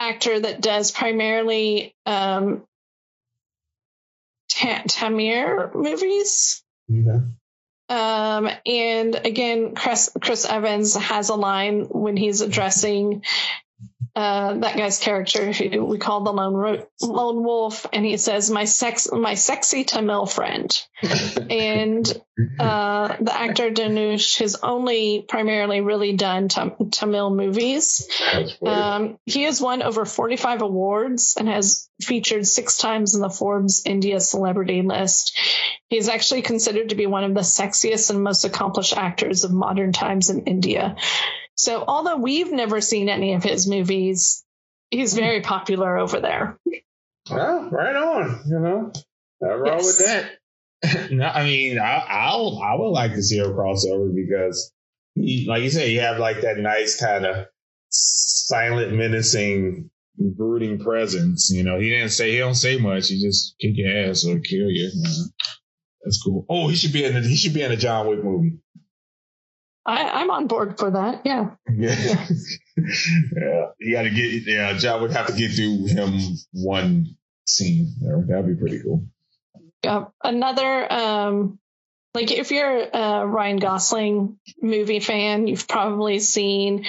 actor 0.00 0.40
that 0.40 0.60
does 0.60 0.90
primarily 0.90 1.94
um, 2.06 2.64
Tamil 4.48 5.70
movies. 5.74 6.64
Okay. 6.90 7.24
Um, 7.88 8.48
and 8.66 9.14
again, 9.14 9.74
Chris, 9.74 10.10
Chris 10.20 10.44
Evans 10.44 10.96
has 10.96 11.28
a 11.28 11.34
line 11.34 11.82
when 11.84 12.16
he's 12.16 12.40
addressing 12.40 13.24
uh, 14.16 14.54
that 14.54 14.76
guy's 14.76 14.98
character 14.98 15.52
who 15.52 15.84
we 15.84 15.98
call 15.98 16.24
the 16.24 16.32
lone 16.32 16.54
ro- 16.54 16.86
lone 17.00 17.44
wolf, 17.44 17.86
and 17.92 18.04
he 18.04 18.16
says, 18.16 18.50
"My 18.50 18.64
sex, 18.64 19.08
my 19.12 19.34
sexy 19.34 19.84
Tamil 19.84 20.26
friend," 20.26 20.76
and 21.48 22.22
uh, 22.58 23.16
the 23.20 23.32
actor 23.32 23.70
Dhanush 23.70 24.40
has 24.40 24.56
only 24.62 25.24
primarily 25.28 25.80
really 25.80 26.14
done 26.16 26.48
tam- 26.48 26.90
Tamil 26.90 27.30
movies. 27.30 28.08
Um, 28.66 29.18
he 29.26 29.44
has 29.44 29.60
won 29.60 29.80
over 29.82 30.04
forty-five 30.04 30.60
awards 30.60 31.36
and 31.38 31.48
has 31.48 31.88
featured 32.02 32.46
six 32.46 32.78
times 32.78 33.14
in 33.14 33.20
the 33.20 33.30
Forbes 33.30 33.84
India 33.86 34.18
celebrity 34.18 34.82
list. 34.82 35.38
He 35.88 35.96
is 35.96 36.08
actually 36.08 36.42
considered 36.42 36.88
to 36.88 36.94
be 36.96 37.06
one 37.06 37.24
of 37.24 37.34
the 37.34 37.40
sexiest 37.40 38.10
and 38.10 38.22
most 38.22 38.44
accomplished 38.44 38.96
actors 38.96 39.44
of 39.44 39.52
modern 39.52 39.92
times 39.92 40.30
in 40.30 40.44
India. 40.46 40.96
So 41.60 41.84
although 41.86 42.16
we've 42.16 42.50
never 42.50 42.80
seen 42.80 43.10
any 43.10 43.34
of 43.34 43.44
his 43.44 43.66
movies, 43.66 44.42
he's 44.90 45.12
very 45.12 45.40
hmm. 45.40 45.44
popular 45.44 45.98
over 45.98 46.18
there. 46.18 46.58
Well, 47.30 47.68
right 47.70 47.94
on. 47.94 48.42
You 48.46 48.58
know, 48.58 48.92
nothing 49.42 49.60
wrong 49.60 49.78
yes. 49.78 49.86
with 49.86 49.98
that. 49.98 51.10
no, 51.12 51.26
I 51.26 51.44
mean, 51.44 51.78
I, 51.78 52.02
I'll 52.08 52.58
I 52.64 52.74
would 52.76 52.88
like 52.88 53.12
to 53.12 53.22
see 53.22 53.40
a 53.40 53.44
crossover 53.44 54.10
because, 54.14 54.72
he, 55.14 55.44
like 55.46 55.62
you 55.62 55.68
said, 55.68 55.90
you 55.90 56.00
have 56.00 56.16
like 56.16 56.40
that 56.40 56.56
nice 56.56 56.98
kind 56.98 57.26
of 57.26 57.46
silent, 57.90 58.94
menacing, 58.94 59.90
brooding 60.16 60.78
presence. 60.78 61.50
You 61.50 61.62
know, 61.62 61.78
he 61.78 61.90
didn't 61.90 62.08
say 62.08 62.32
he 62.32 62.38
don't 62.38 62.54
say 62.54 62.78
much. 62.78 63.08
He 63.08 63.20
just 63.20 63.54
kick 63.60 63.72
your 63.74 64.08
ass 64.08 64.24
or 64.24 64.40
kill 64.40 64.70
you. 64.70 64.90
you 64.94 65.02
know? 65.02 65.24
That's 66.02 66.22
cool. 66.22 66.46
Oh, 66.48 66.68
he 66.68 66.76
should 66.76 66.94
be 66.94 67.04
in 67.04 67.12
the, 67.12 67.20
he 67.20 67.36
should 67.36 67.52
be 67.52 67.62
in 67.62 67.70
a 67.70 67.76
John 67.76 68.06
Wick 68.06 68.24
movie. 68.24 68.56
I, 69.90 70.22
am 70.22 70.30
on 70.30 70.46
board 70.46 70.78
for 70.78 70.90
that. 70.90 71.22
Yeah. 71.24 71.50
Yeah. 71.68 72.26
Yeah. 72.76 72.86
yeah. 73.36 73.66
You 73.78 73.92
got 73.92 74.02
to 74.02 74.10
get, 74.10 74.46
yeah, 74.46 74.72
John 74.74 75.02
would 75.02 75.10
have 75.10 75.26
to 75.26 75.34
get 75.34 75.52
through 75.52 75.86
him 75.86 76.18
one 76.52 77.16
scene. 77.44 77.94
That'd 78.00 78.46
be 78.46 78.54
pretty 78.54 78.82
cool. 78.82 79.04
Yeah. 79.84 80.06
Another, 80.24 80.90
um, 80.90 81.58
like 82.14 82.30
if 82.30 82.50
you're 82.50 82.88
a 82.92 83.26
Ryan 83.26 83.58
Gosling 83.58 84.38
movie 84.62 85.00
fan, 85.00 85.46
you've 85.46 85.68
probably 85.68 86.20
seen 86.20 86.86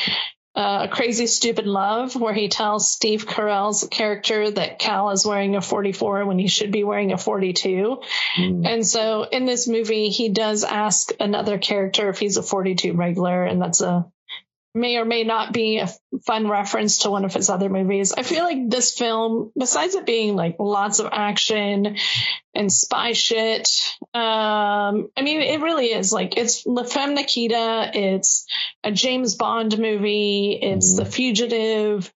uh, 0.53 0.87
Crazy 0.87 1.27
Stupid 1.27 1.65
Love, 1.65 2.15
where 2.15 2.33
he 2.33 2.49
tells 2.49 2.91
Steve 2.91 3.25
Carell's 3.25 3.87
character 3.89 4.51
that 4.51 4.79
Cal 4.79 5.09
is 5.11 5.25
wearing 5.25 5.55
a 5.55 5.61
44 5.61 6.25
when 6.25 6.39
he 6.39 6.47
should 6.47 6.71
be 6.71 6.83
wearing 6.83 7.13
a 7.13 7.17
42. 7.17 8.01
Mm. 8.37 8.67
And 8.67 8.85
so 8.85 9.23
in 9.23 9.45
this 9.45 9.67
movie, 9.67 10.09
he 10.09 10.29
does 10.29 10.63
ask 10.63 11.11
another 11.19 11.57
character 11.57 12.09
if 12.09 12.19
he's 12.19 12.37
a 12.37 12.43
42 12.43 12.93
regular, 12.93 13.43
and 13.43 13.61
that's 13.61 13.81
a 13.81 14.11
may 14.73 14.97
or 14.97 15.05
may 15.05 15.23
not 15.23 15.51
be 15.51 15.79
a 15.79 15.89
fun 16.25 16.47
reference 16.47 16.99
to 16.99 17.10
one 17.10 17.25
of 17.25 17.34
his 17.34 17.49
other 17.49 17.69
movies. 17.69 18.13
I 18.13 18.23
feel 18.23 18.43
like 18.43 18.69
this 18.69 18.97
film, 18.97 19.51
besides 19.57 19.95
it 19.95 20.05
being 20.05 20.36
like 20.36 20.55
lots 20.60 20.99
of 20.99 21.10
action 21.12 21.97
and 22.55 22.71
spy 22.71 23.12
shit, 23.12 23.67
um, 24.13 25.10
I 25.15 25.21
mean, 25.23 25.41
it 25.41 25.62
really 25.62 25.88
is 25.88 26.13
like 26.13 26.38
it's 26.38 26.65
La 26.65 26.84
Femme 26.84 27.15
Nikita, 27.15 27.91
it's 27.93 28.45
a 28.84 28.91
James 28.91 29.36
Bond 29.36 29.77
movie, 29.77 30.57
it's 30.62 30.93
mm 30.93 30.97
The 30.97 31.05
Fugitive, 31.05 32.13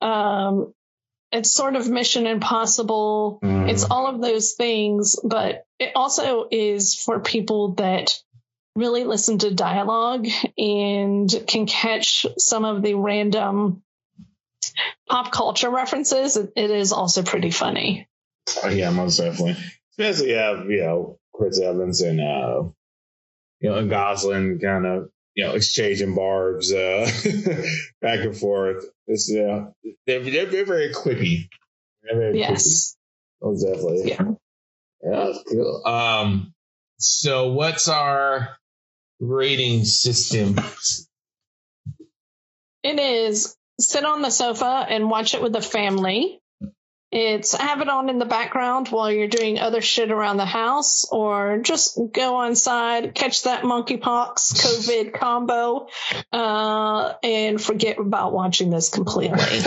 um, 0.00 0.74
it's 1.30 1.52
sort 1.52 1.76
of 1.76 1.88
Mission 1.88 2.26
Impossible. 2.26 3.38
mm 3.42 3.68
It's 3.68 3.84
all 3.84 4.06
of 4.06 4.20
those 4.20 4.52
things, 4.52 5.16
but 5.22 5.64
it 5.78 5.92
also 5.94 6.46
is 6.50 6.94
for 6.94 7.20
people 7.20 7.74
that 7.74 8.18
really 8.76 9.04
listen 9.04 9.38
to 9.38 9.54
dialogue 9.54 10.26
and 10.58 11.32
can 11.46 11.66
catch 11.66 12.26
some 12.38 12.64
of 12.64 12.82
the 12.82 12.94
random 12.94 13.82
pop 15.08 15.32
culture 15.32 15.70
references, 15.70 16.36
it 16.36 16.70
is 16.70 16.92
also 16.92 17.22
pretty 17.22 17.50
funny. 17.50 18.08
Oh, 18.62 18.68
yeah, 18.68 18.90
most 18.90 19.18
definitely. 19.18 19.56
Especially 19.90 20.32
have 20.32 20.68
you 20.68 20.80
know 20.80 21.18
Chris 21.32 21.60
Evans 21.60 22.00
and 22.00 22.20
uh, 22.20 22.64
you 23.60 23.70
know 23.70 23.76
and 23.76 23.88
Gosling 23.90 24.58
kind 24.58 24.86
of 24.86 25.08
you 25.34 25.44
know 25.44 25.52
exchanging 25.52 26.14
barbs 26.14 26.72
uh, 26.72 27.08
back 28.00 28.20
and 28.20 28.36
forth. 28.36 28.84
It's 29.06 29.30
yeah, 29.30 29.66
they're, 30.06 30.22
they're, 30.22 30.46
they're 30.46 30.64
very 30.64 30.92
quippy. 30.92 31.48
They're 32.02 32.18
very 32.18 32.38
yes, 32.40 32.96
quippy. 33.42 33.52
most 33.52 33.64
definitely. 33.64 34.10
Yeah, 34.10 34.30
yeah, 35.02 35.32
cool. 35.48 35.82
Um, 35.86 36.54
so 36.98 37.52
what's 37.52 37.88
our 37.88 38.56
rating 39.26 39.84
system? 39.84 40.58
It 42.82 42.98
is 42.98 43.56
sit 43.80 44.04
on 44.04 44.22
the 44.22 44.30
sofa 44.30 44.86
and 44.88 45.10
watch 45.10 45.34
it 45.34 45.42
with 45.42 45.52
the 45.52 45.62
family. 45.62 46.40
It's 47.16 47.54
have 47.54 47.80
it 47.80 47.88
on 47.88 48.08
in 48.08 48.18
the 48.18 48.24
background 48.24 48.88
while 48.88 49.10
you're 49.10 49.28
doing 49.28 49.60
other 49.60 49.80
shit 49.80 50.10
around 50.10 50.36
the 50.36 50.44
house, 50.44 51.06
or 51.12 51.58
just 51.58 51.96
go 52.12 52.36
on 52.36 52.56
side, 52.56 53.14
catch 53.14 53.44
that 53.44 53.62
monkeypox 53.62 54.52
COVID 54.60 55.12
combo, 55.12 55.86
uh, 56.32 57.12
and 57.22 57.62
forget 57.62 58.00
about 58.00 58.32
watching 58.32 58.70
this 58.70 58.88
completely. 58.88 59.38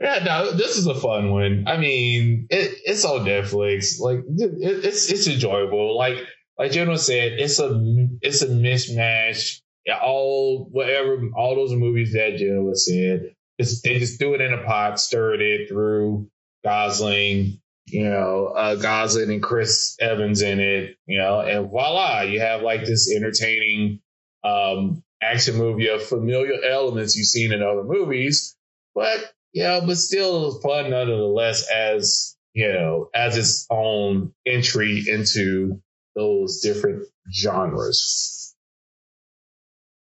yeah, 0.00 0.24
no, 0.24 0.52
this 0.52 0.76
is 0.76 0.86
a 0.86 0.94
fun 0.94 1.32
one. 1.32 1.64
I 1.66 1.78
mean, 1.78 2.46
it, 2.48 2.78
it's 2.84 3.04
on 3.04 3.26
Netflix. 3.26 3.98
Like, 3.98 4.20
it, 4.20 4.84
it's 4.84 5.10
it's 5.10 5.26
enjoyable. 5.26 5.98
Like 5.98 6.18
like 6.58 6.72
Jen 6.72 6.96
said, 6.96 7.32
it's 7.32 7.58
a 7.58 8.08
it's 8.20 8.42
a 8.42 8.48
mismatch. 8.48 9.60
All 10.02 10.66
whatever, 10.70 11.20
all 11.36 11.56
those 11.56 11.74
movies 11.74 12.12
that 12.14 12.36
Jen 12.36 12.74
said, 12.74 13.34
they 13.58 13.98
just 13.98 14.18
threw 14.18 14.34
it 14.34 14.40
in 14.40 14.52
a 14.52 14.64
pot, 14.64 14.98
stirred 14.98 15.42
it 15.42 15.68
through 15.68 16.28
Gosling, 16.64 17.60
you 17.86 18.04
know, 18.04 18.46
uh, 18.46 18.76
Gosling 18.76 19.30
and 19.30 19.42
Chris 19.42 19.96
Evans 20.00 20.40
in 20.40 20.60
it, 20.60 20.96
you 21.06 21.18
know, 21.18 21.40
and 21.40 21.68
voila, 21.68 22.22
you 22.22 22.40
have 22.40 22.62
like 22.62 22.84
this 22.84 23.14
entertaining 23.14 24.00
um, 24.42 25.02
action 25.22 25.56
movie 25.56 25.88
of 25.88 26.02
familiar 26.02 26.62
elements 26.64 27.16
you've 27.16 27.26
seen 27.26 27.52
in 27.52 27.62
other 27.62 27.84
movies, 27.84 28.56
but 28.94 29.32
you 29.52 29.62
know, 29.62 29.82
but 29.86 29.96
still 29.96 30.60
fun 30.60 30.90
nonetheless 30.90 31.68
as 31.70 32.36
you 32.54 32.72
know, 32.72 33.10
as 33.14 33.36
its 33.36 33.66
own 33.68 34.32
entry 34.46 35.04
into 35.08 35.82
those 36.14 36.60
different 36.60 37.06
genres. 37.32 38.54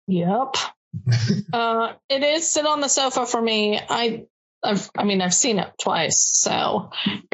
Yep. 0.08 0.56
uh, 1.54 1.94
it 2.10 2.24
is 2.24 2.50
sit 2.50 2.66
on 2.66 2.82
the 2.82 2.88
sofa 2.88 3.26
for 3.26 3.42
me. 3.42 3.80
I, 3.80 4.26
I've, 4.64 4.90
I 4.98 5.04
mean, 5.04 5.22
I've 5.22 5.34
seen 5.34 5.60
it 5.60 5.72
twice, 5.80 6.20
so 6.22 6.92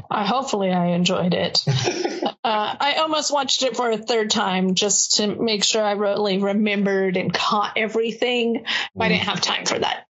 I 0.10 0.26
hopefully 0.26 0.72
I 0.72 0.88
enjoyed 0.88 1.34
it. 1.34 1.64
uh, 1.68 2.32
I 2.44 2.96
almost 3.00 3.32
watched 3.32 3.64
it 3.64 3.76
for 3.76 3.90
a 3.90 3.98
third 3.98 4.30
time 4.30 4.76
just 4.76 5.18
to 5.18 5.28
make 5.28 5.64
sure 5.64 5.84
I 5.84 5.94
really 5.94 6.38
remembered 6.40 7.18
and 7.18 7.34
caught 7.34 7.78
everything. 7.78 8.66
Mm. 8.66 8.66
I 9.00 9.10
didn't 9.10 9.24
have 9.24 9.42
time 9.42 9.66
for 9.66 9.80
that. 9.80 10.06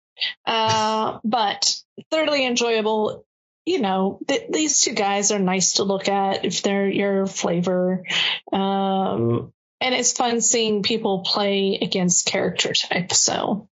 Uh, 0.45 1.19
but 1.23 1.75
thoroughly 2.11 2.45
enjoyable 2.45 3.25
you 3.65 3.79
know, 3.79 4.19
th- 4.27 4.49
these 4.49 4.79
two 4.81 4.93
guys 4.93 5.31
are 5.31 5.39
nice 5.39 5.73
to 5.73 5.83
look 5.83 6.09
at 6.09 6.45
if 6.45 6.61
they're 6.61 6.89
your 6.89 7.27
flavor. 7.27 8.03
Um, 8.51 9.53
and 9.79 9.95
it's 9.95 10.13
fun 10.13 10.41
seeing 10.41 10.83
people 10.83 11.19
play 11.19 11.79
against 11.81 12.25
character 12.25 12.73
type. 12.73 13.13
So, 13.13 13.69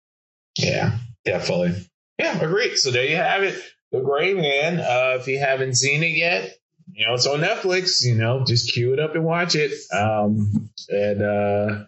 yeah, 0.58 0.98
definitely. 1.24 1.88
Yeah, 2.18 2.40
agreed. 2.40 2.76
So 2.76 2.90
there 2.90 3.06
you 3.06 3.16
have 3.16 3.42
it. 3.42 3.60
The 3.92 4.00
Gray 4.00 4.34
Man. 4.34 4.80
Uh, 4.80 5.18
if 5.20 5.28
you 5.28 5.38
haven't 5.38 5.74
seen 5.74 6.02
it 6.02 6.16
yet, 6.16 6.56
you 6.92 7.06
know, 7.06 7.14
it's 7.14 7.26
on 7.26 7.40
Netflix, 7.40 8.04
you 8.04 8.14
know, 8.14 8.44
just 8.44 8.72
cue 8.72 8.92
it 8.92 9.00
up 9.00 9.14
and 9.14 9.24
watch 9.24 9.54
it. 9.54 9.72
Um, 9.92 10.70
and, 10.88 11.22
uh, 11.22 11.84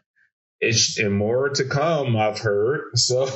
it's 0.61 0.99
and 0.99 1.17
more 1.17 1.51
to 1.51 1.65
come, 1.65 2.17
I've 2.17 2.39
heard. 2.39 2.91
So, 2.97 3.27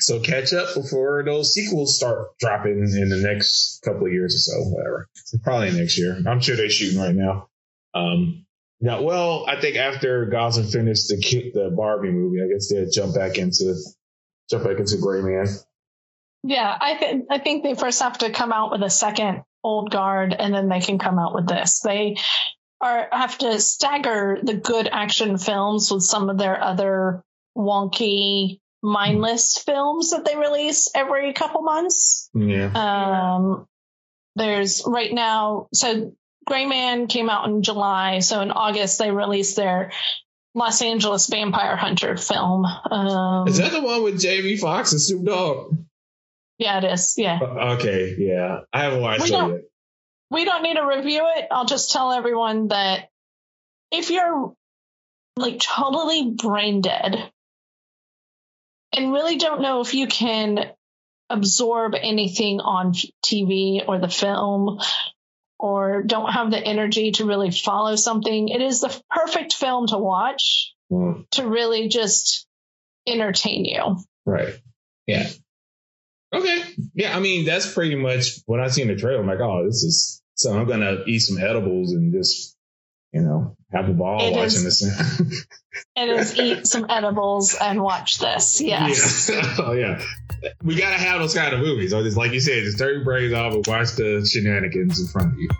so 0.00 0.20
catch 0.20 0.52
up 0.52 0.74
before 0.74 1.22
those 1.24 1.52
sequels 1.52 1.96
start 1.96 2.38
dropping 2.38 2.78
in 2.78 3.08
the 3.08 3.16
next 3.16 3.82
couple 3.84 4.06
of 4.06 4.12
years 4.12 4.34
or 4.34 4.38
so, 4.38 4.70
whatever. 4.70 5.08
Probably 5.42 5.70
next 5.72 5.98
year. 5.98 6.16
I'm 6.26 6.40
sure 6.40 6.56
they're 6.56 6.70
shooting 6.70 6.98
right 6.98 7.14
now. 7.14 7.48
Um, 7.94 8.46
now, 8.80 9.02
well, 9.02 9.44
I 9.46 9.60
think 9.60 9.76
after 9.76 10.26
Gosling 10.26 10.68
finished 10.68 11.08
the 11.08 11.50
the 11.54 11.70
Barbie 11.76 12.10
movie, 12.10 12.42
I 12.42 12.48
guess 12.52 12.68
they'll 12.68 12.90
jump 12.90 13.14
back 13.14 13.36
into 13.36 13.74
jump 14.48 14.64
back 14.64 14.78
into 14.78 14.96
Gray 14.96 15.20
Man. 15.20 15.46
Yeah, 16.42 16.76
I 16.80 16.94
think 16.96 17.26
I 17.30 17.38
think 17.38 17.62
they 17.62 17.74
first 17.74 18.00
have 18.00 18.18
to 18.18 18.30
come 18.30 18.52
out 18.52 18.72
with 18.72 18.82
a 18.82 18.90
second 18.90 19.42
old 19.62 19.90
guard, 19.90 20.34
and 20.38 20.54
then 20.54 20.68
they 20.68 20.80
can 20.80 20.98
come 20.98 21.18
out 21.18 21.34
with 21.34 21.46
this. 21.46 21.80
They 21.80 22.16
are 22.80 23.08
have 23.12 23.36
to 23.38 23.60
stagger 23.60 24.38
the 24.42 24.54
good 24.54 24.88
action 24.90 25.38
films 25.38 25.90
with 25.90 26.02
some 26.02 26.30
of 26.30 26.38
their 26.38 26.62
other 26.62 27.22
wonky, 27.56 28.60
mindless 28.82 29.58
films 29.58 30.10
that 30.10 30.24
they 30.24 30.36
release 30.36 30.88
every 30.94 31.32
couple 31.32 31.62
months. 31.62 32.30
Yeah. 32.34 32.70
Um, 32.74 33.66
there's 34.36 34.82
right 34.86 35.12
now, 35.12 35.68
so 35.74 36.14
Gray 36.46 36.66
Man 36.66 37.06
came 37.06 37.28
out 37.28 37.48
in 37.48 37.62
July, 37.62 38.20
so 38.20 38.40
in 38.40 38.50
August 38.50 38.98
they 38.98 39.10
released 39.10 39.56
their 39.56 39.92
Los 40.54 40.80
Angeles 40.80 41.28
Vampire 41.28 41.76
Hunter 41.76 42.16
film. 42.16 42.64
Um, 42.64 43.46
is 43.46 43.58
that 43.58 43.72
the 43.72 43.82
one 43.82 44.02
with 44.02 44.20
Jamie 44.20 44.56
Foxx 44.56 44.92
and 44.92 45.00
Snoop 45.00 45.26
Dogg? 45.26 45.76
Yeah, 46.58 46.78
it 46.78 46.92
is. 46.92 47.14
Yeah. 47.16 47.38
Uh, 47.40 47.74
okay. 47.74 48.14
Yeah, 48.18 48.60
I 48.72 48.82
haven't 48.82 49.02
watched 49.02 49.24
it 49.24 49.30
yet 49.30 49.69
we 50.30 50.44
don't 50.44 50.62
need 50.62 50.76
to 50.76 50.86
review 50.86 51.22
it. 51.36 51.48
I'll 51.50 51.66
just 51.66 51.90
tell 51.90 52.12
everyone 52.12 52.68
that 52.68 53.08
if 53.90 54.10
you're 54.10 54.54
like 55.36 55.58
totally 55.58 56.30
brain 56.30 56.80
dead 56.80 57.30
and 58.94 59.12
really 59.12 59.36
don't 59.36 59.62
know 59.62 59.80
if 59.80 59.94
you 59.94 60.06
can 60.06 60.70
absorb 61.28 61.94
anything 61.94 62.60
on 62.60 62.92
TV 63.24 63.82
or 63.86 63.98
the 63.98 64.08
film 64.08 64.80
or 65.58 66.02
don't 66.02 66.32
have 66.32 66.50
the 66.50 66.58
energy 66.58 67.12
to 67.12 67.26
really 67.26 67.50
follow 67.50 67.96
something, 67.96 68.48
it 68.48 68.62
is 68.62 68.80
the 68.80 69.02
perfect 69.10 69.52
film 69.52 69.86
to 69.88 69.98
watch 69.98 70.74
mm. 70.90 71.28
to 71.30 71.46
really 71.46 71.88
just 71.88 72.46
entertain 73.06 73.64
you. 73.64 73.98
Right. 74.24 74.54
Yeah. 75.06 75.28
Okay. 76.32 76.62
Yeah, 76.94 77.16
I 77.16 77.20
mean 77.20 77.44
that's 77.44 77.72
pretty 77.72 77.96
much 77.96 78.38
when 78.46 78.60
I 78.60 78.68
seen 78.68 78.88
the 78.88 78.96
trailer. 78.96 79.20
I'm 79.20 79.26
like, 79.26 79.40
oh, 79.40 79.64
this 79.64 79.82
is 79.82 80.22
so 80.34 80.56
I'm 80.56 80.66
gonna 80.66 81.02
eat 81.06 81.20
some 81.20 81.38
edibles 81.38 81.92
and 81.92 82.12
just, 82.12 82.56
you 83.12 83.22
know, 83.22 83.56
have 83.72 83.88
a 83.88 83.92
ball 83.92 84.20
it 84.20 84.32
watching 84.32 84.66
is, 84.66 84.80
this. 84.80 85.46
it 85.96 86.08
is 86.08 86.38
eat 86.38 86.66
some 86.66 86.86
edibles 86.88 87.54
and 87.60 87.82
watch 87.82 88.18
this. 88.18 88.60
Yes. 88.60 89.30
Yeah. 89.32 89.56
oh 89.58 89.72
yeah. 89.72 90.02
We 90.62 90.76
gotta 90.76 90.96
have 90.96 91.20
those 91.20 91.34
kind 91.34 91.52
of 91.54 91.60
movies. 91.60 91.92
Or 91.92 92.02
just 92.02 92.16
like 92.16 92.32
you 92.32 92.40
said, 92.40 92.62
just 92.64 92.78
turn 92.78 92.94
your 92.94 93.04
brains 93.04 93.34
off 93.34 93.52
and 93.52 93.66
watch 93.66 93.92
the 93.96 94.26
shenanigans 94.26 95.00
in 95.00 95.08
front 95.08 95.32
of 95.32 95.38
you. 95.38 95.50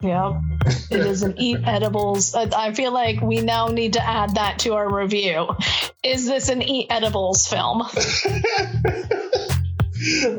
Yep. 0.00 0.32
It 0.92 1.00
is 1.00 1.22
an 1.22 1.34
eat 1.38 1.58
edibles. 1.64 2.36
I 2.36 2.72
feel 2.72 2.92
like 2.92 3.20
we 3.20 3.40
now 3.40 3.66
need 3.66 3.94
to 3.94 4.06
add 4.06 4.36
that 4.36 4.60
to 4.60 4.74
our 4.74 4.88
review. 4.88 5.48
Is 6.04 6.26
this 6.26 6.50
an 6.50 6.62
eat 6.62 6.86
edibles 6.90 7.48
film? 7.48 7.82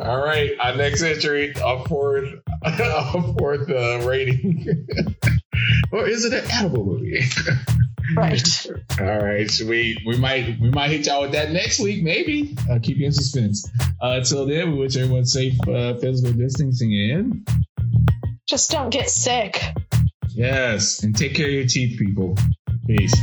All 0.01 0.23
right, 0.23 0.51
our 0.59 0.75
next 0.75 1.01
entry, 1.01 1.53
our 1.61 1.85
fourth, 1.85 2.29
our 2.63 3.33
fourth 3.37 3.69
uh, 3.69 4.01
rating. 4.05 4.85
or 5.91 6.07
is 6.07 6.25
it 6.25 6.33
an 6.33 6.49
edible 6.51 6.85
movie? 6.85 7.23
right. 8.15 8.67
All 8.99 9.19
right, 9.19 9.49
so 9.49 9.65
we 9.65 9.97
we 10.05 10.17
might 10.17 10.59
we 10.59 10.69
might 10.69 10.91
hit 10.91 11.05
y'all 11.05 11.21
with 11.21 11.31
that 11.33 11.51
next 11.51 11.79
week, 11.79 12.03
maybe. 12.03 12.55
Uh, 12.69 12.79
keep 12.81 12.97
you 12.97 13.05
in 13.05 13.11
suspense. 13.11 13.69
Uh, 14.01 14.17
until 14.17 14.45
then, 14.45 14.71
we 14.71 14.79
wish 14.79 14.95
everyone 14.95 15.25
safe 15.25 15.55
uh, 15.67 15.95
physical 15.95 16.33
distancing 16.33 16.93
and 17.11 17.47
just 18.47 18.71
don't 18.71 18.89
get 18.89 19.09
sick. 19.09 19.61
Yes, 20.29 21.03
and 21.03 21.15
take 21.15 21.35
care 21.35 21.47
of 21.47 21.53
your 21.53 21.65
teeth, 21.65 21.99
people. 21.99 22.35
Peace. 22.87 23.13